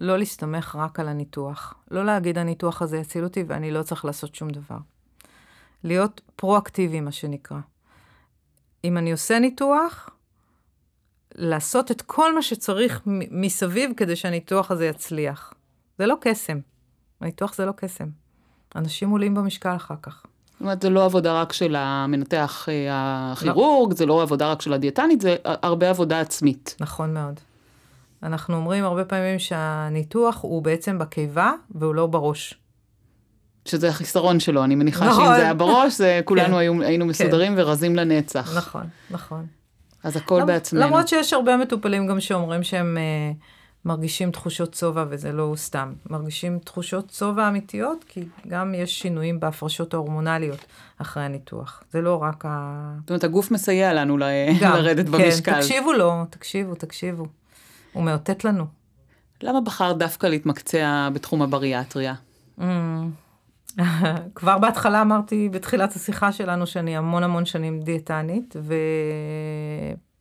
[0.00, 1.74] לא להסתמך רק על הניתוח.
[1.90, 4.78] לא להגיד הניתוח הזה יציל אותי ואני לא צריך לעשות שום דבר.
[5.84, 7.58] להיות פרואקטיבי, מה שנקרא.
[8.84, 10.08] אם אני עושה ניתוח,
[11.34, 15.54] לעשות את כל מה שצריך מסביב כדי שהניתוח הזה יצליח.
[15.98, 16.58] זה לא קסם.
[17.20, 18.08] הניתוח זה לא קסם.
[18.76, 20.22] אנשים עולים במשקל אחר כך.
[20.52, 23.96] זאת אומרת, זה לא עבודה רק של המנתח אה, הכירורג, לא.
[23.96, 26.76] זה לא עבודה רק של הדיאטנית, זה הרבה עבודה עצמית.
[26.80, 27.40] נכון מאוד.
[28.22, 32.54] אנחנו אומרים הרבה פעמים שהניתוח הוא בעצם בקיבה והוא לא בראש.
[33.64, 35.24] שזה החיסרון שלו, אני מניחה נכון.
[35.24, 36.82] שאם זה היה בראש, זה כולנו כן.
[36.82, 37.08] היינו כן.
[37.08, 37.60] מסודרים כן.
[37.60, 38.56] ורזים לנצח.
[38.56, 39.46] נכון, נכון.
[40.04, 40.82] אז הכל למ, בעצמנו.
[40.82, 43.36] למרות שיש הרבה מטופלים גם שאומרים שהם uh,
[43.84, 45.92] מרגישים תחושות שובע, וזה לא סתם.
[46.10, 50.64] מרגישים תחושות שובע אמיתיות, כי גם יש שינויים בהפרשות ההורמונליות
[50.98, 51.82] אחרי הניתוח.
[51.90, 52.94] זה לא רק ה...
[53.00, 54.22] זאת אומרת, הגוף מסייע לנו ל...
[54.60, 55.52] גם, לרדת כן, במשקל.
[55.52, 57.26] כן, תקשיבו לו, תקשיבו, תקשיבו.
[57.92, 58.64] הוא מאותת לנו.
[59.42, 62.14] למה בחר דווקא להתמקצע בתחום הבריאטריה?
[62.58, 62.62] Mm.
[64.34, 68.56] כבר בהתחלה אמרתי, בתחילת השיחה שלנו, שאני המון המון שנים דיאטנית,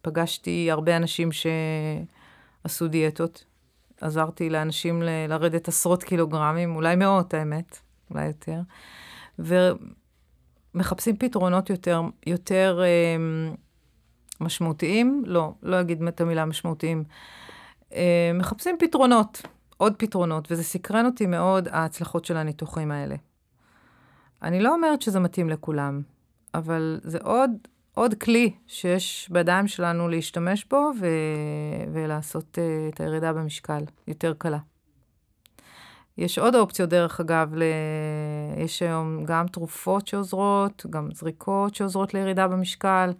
[0.01, 3.50] ופגשתי הרבה אנשים שעשו דיאטות.
[4.01, 7.79] עזרתי לאנשים ל- לרדת עשרות קילוגרמים, אולי מאות, האמת,
[8.09, 8.61] אולי יותר.
[9.39, 13.15] ומחפשים פתרונות יותר, יותר אה,
[14.41, 17.03] משמעותיים, לא, לא אגיד את המילה משמעותיים.
[17.93, 19.41] אה, מחפשים פתרונות,
[19.77, 23.15] עוד פתרונות, וזה סקרן אותי מאוד, ההצלחות של הניתוחים האלה.
[24.41, 26.01] אני לא אומרת שזה מתאים לכולם.
[26.53, 27.51] אבל זה עוד,
[27.93, 31.07] עוד כלי שיש בידיים שלנו להשתמש בו ו...
[31.93, 34.57] ולעשות uh, את הירידה במשקל יותר קלה.
[36.17, 37.63] יש עוד אופציות, דרך אגב, ל...
[38.57, 43.11] יש היום גם תרופות שעוזרות, גם זריקות שעוזרות לירידה במשקל.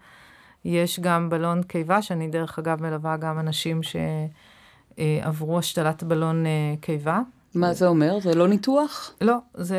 [0.66, 7.20] יש גם בלון קיבה, שאני דרך אגב מלווה גם אנשים שעברו השתלת בלון אה, קיבה.
[7.56, 8.20] מה זה אומר?
[8.20, 9.14] זה לא ניתוח?
[9.22, 9.78] לא, זה,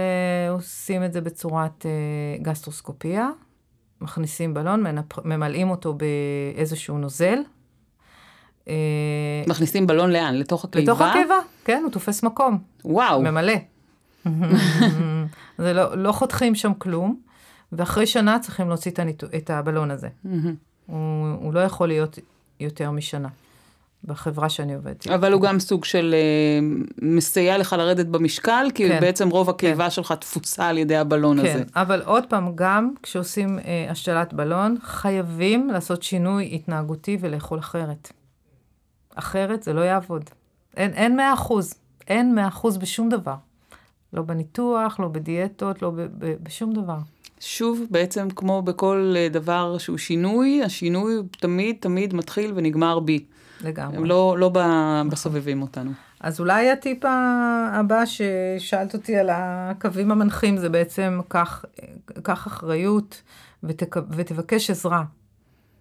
[0.51, 3.31] עושים את זה בצורת אה, גסטרוסקופיה.
[4.03, 4.85] מכניסים בלון,
[5.25, 7.39] ממלאים אותו באיזשהו נוזל.
[8.69, 8.75] אה,
[9.47, 10.35] מכניסים בלון לאן?
[10.35, 10.83] לתוך הקיבה?
[10.93, 12.59] לתוך הקיבה, כן, הוא תופס מקום.
[12.85, 13.23] וואו.
[13.23, 13.55] ממלא.
[15.59, 17.21] זה לא, לא חותכים שם כלום,
[17.73, 20.09] ואחרי שנה צריכים להוציא את, הניתו, את הבלון הזה.
[20.87, 22.19] הוא, הוא לא יכול להיות
[22.61, 23.29] יותר משנה.
[24.05, 25.07] בחברה שאני עובדת.
[25.07, 26.65] אבל הוא גם סוג של uh,
[27.03, 29.91] מסייע לך לרדת במשקל, כי כן, בעצם רוב הקיבה כן.
[29.91, 31.65] שלך תפוצה על ידי הבלון כן, הזה.
[31.65, 38.13] כן, אבל עוד פעם, גם כשעושים uh, השתלת בלון, חייבים לעשות שינוי התנהגותי ולאכול אחרת.
[39.15, 40.31] אחרת זה לא יעבוד.
[40.77, 41.75] אין, אין 100 אחוז,
[42.09, 43.35] אין 100 אחוז בשום דבר.
[44.13, 46.99] לא בניתוח, לא בדיאטות, לא ב, ב, בשום דבר.
[47.41, 53.25] שוב, בעצם כמו בכל אה, דבר שהוא שינוי, השינוי תמיד תמיד מתחיל ונגמר בי.
[53.65, 53.97] לגמרי.
[53.97, 54.51] הם לא, לא.
[55.11, 55.91] בסובבים אותנו.
[56.21, 57.05] אז אולי הטיפ
[57.73, 61.65] הבא ששאלת אותי על הקווים המנחים זה בעצם קח,
[62.23, 63.23] קח אחריות
[63.63, 65.05] ותק, ותבקש עזרה.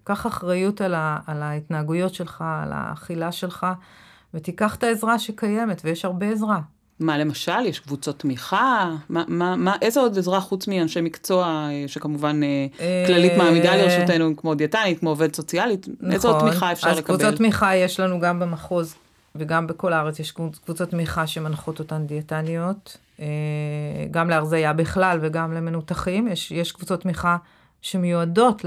[0.04, 3.68] קח אחריות על, ה, על ההתנהגויות שלך, על האכילה שלך,
[4.34, 6.62] ותיקח את העזרה שקיימת, ויש הרבה עזרה.
[7.02, 7.66] מה למשל?
[7.66, 8.96] יש קבוצות תמיכה?
[9.10, 14.36] מה, מה, מה, איזה עוד עזרה חוץ מאנשי מקצוע, אה, שכמובן אה, כללית מעמידה לרשותנו,
[14.38, 15.88] כמו דיאטנית, כמו עובדת סוציאלית?
[15.88, 16.12] נכון.
[16.12, 16.50] איזה עוד נכון.
[16.50, 17.16] תמיכה אפשר אז לקבל?
[17.16, 18.96] אז קבוצות תמיכה יש לנו גם במחוז
[19.36, 22.98] וגם בכל הארץ יש קבוצות תמיכה שמנחות אותן דיאטניות.
[23.20, 23.26] אה,
[24.12, 26.28] גם להרזייה בכלל וגם למנותחים.
[26.28, 27.38] יש, יש קבוצות תמיכה
[27.82, 28.66] שמיועדות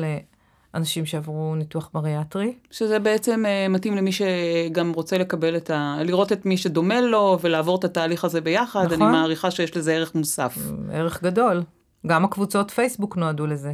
[0.75, 2.55] אנשים שעברו ניתוח בריאטרי.
[2.71, 5.97] שזה בעצם uh, מתאים למי שגם רוצה לקבל את ה...
[6.05, 8.85] לראות את מי שדומה לו ולעבור את התהליך הזה ביחד.
[8.85, 9.03] נכון.
[9.03, 10.59] אני מעריכה שיש לזה ערך מוסף.
[10.93, 11.63] ערך גדול.
[12.07, 13.73] גם הקבוצות פייסבוק נועדו לזה.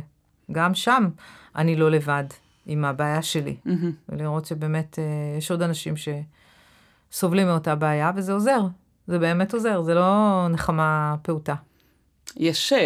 [0.53, 1.09] גם שם
[1.57, 2.25] אני לא לבד
[2.67, 3.57] עם הבעיה שלי.
[3.67, 3.71] Mm-hmm.
[4.09, 5.95] ולראות שבאמת uh, יש עוד אנשים
[7.11, 8.61] שסובלים מאותה בעיה, וזה עוזר.
[9.07, 11.55] זה באמת עוזר, זה לא נחמה פעוטה.
[12.37, 12.79] יש, אה,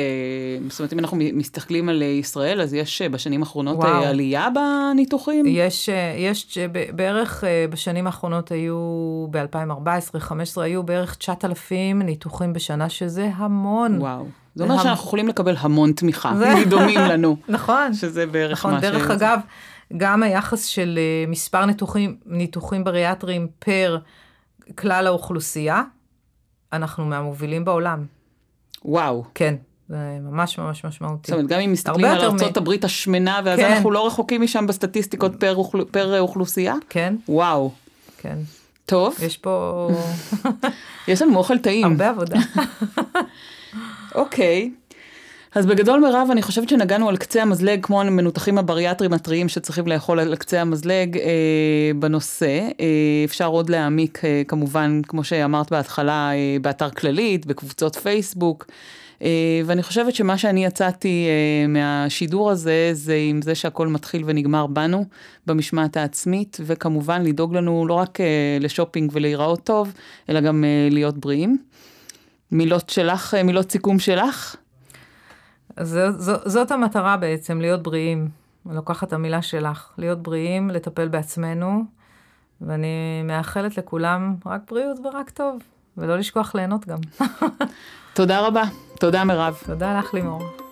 [0.68, 4.02] זאת אומרת, אם אנחנו מסתכלים על ישראל, אז יש אה, בשנים האחרונות וואו.
[4.02, 5.44] אה, עלייה בניתוחים?
[5.48, 5.88] יש,
[6.18, 6.58] יש
[6.94, 14.00] בערך בשנים האחרונות היו, ב-2014-2015, היו בערך 9,000 ניתוחים בשנה, שזה המון.
[14.00, 14.26] וואו.
[14.54, 14.82] זה אומר המ...
[14.82, 16.54] שאנחנו יכולים לקבל המון תמיכה, זה...
[16.70, 17.36] דומים לנו.
[17.48, 17.94] נכון.
[17.94, 18.82] שזה בערך נכון, מה ש...
[18.82, 19.40] דרך אגב,
[19.96, 23.98] גם היחס של מספר ניתוחים, ניתוחים בריאטריים פר
[24.74, 25.82] כלל האוכלוסייה,
[26.72, 28.04] אנחנו מהמובילים בעולם.
[28.84, 29.24] וואו.
[29.34, 29.54] כן.
[29.88, 31.30] זה ממש ממש משמעותי.
[31.30, 32.84] זאת אומרת, גם אם מסתכלים על ארצות מ...
[32.84, 33.72] השמנה, ואז כן.
[33.72, 35.84] אנחנו לא רחוקים משם בסטטיסטיקות פר, אוכל...
[35.90, 36.74] פר אוכלוסייה?
[36.88, 37.14] כן.
[37.28, 37.70] וואו.
[38.18, 38.38] כן.
[38.86, 39.16] טוב.
[39.22, 39.88] יש פה...
[41.08, 41.84] יש לנו אוכל טעים.
[41.84, 42.38] הרבה עבודה.
[44.14, 44.70] אוקיי.
[45.54, 50.20] אז בגדול מירב, אני חושבת שנגענו על קצה המזלג, כמו המנותחים הבריאטרים הטריים שצריכים לאכול
[50.20, 52.68] על קצה המזלג אה, בנושא.
[52.80, 52.86] אה,
[53.24, 58.66] אפשר עוד להעמיק, אה, כמובן, כמו שאמרת בהתחלה, אה, באתר כללית, בקבוצות פייסבוק.
[59.22, 64.66] אה, ואני חושבת שמה שאני יצאתי אה, מהשידור הזה, זה עם זה שהכל מתחיל ונגמר
[64.66, 65.04] בנו,
[65.46, 68.26] במשמעת העצמית, וכמובן לדאוג לנו לא רק אה,
[68.60, 69.92] לשופינג ולהיראות טוב,
[70.28, 71.58] אלא גם אה, להיות בריאים.
[72.52, 74.56] מילות שלך, אה, מילות סיכום שלך?
[75.82, 78.28] ז, ז, זאת המטרה בעצם, להיות בריאים.
[78.66, 81.84] אני לוקחת את המילה שלך, להיות בריאים, לטפל בעצמנו,
[82.60, 85.58] ואני מאחלת לכולם רק בריאות ורק טוב,
[85.96, 86.98] ולא לשכוח ליהנות גם.
[88.14, 88.62] תודה רבה.
[89.00, 89.58] תודה מירב.
[89.66, 90.63] תודה לך לימור.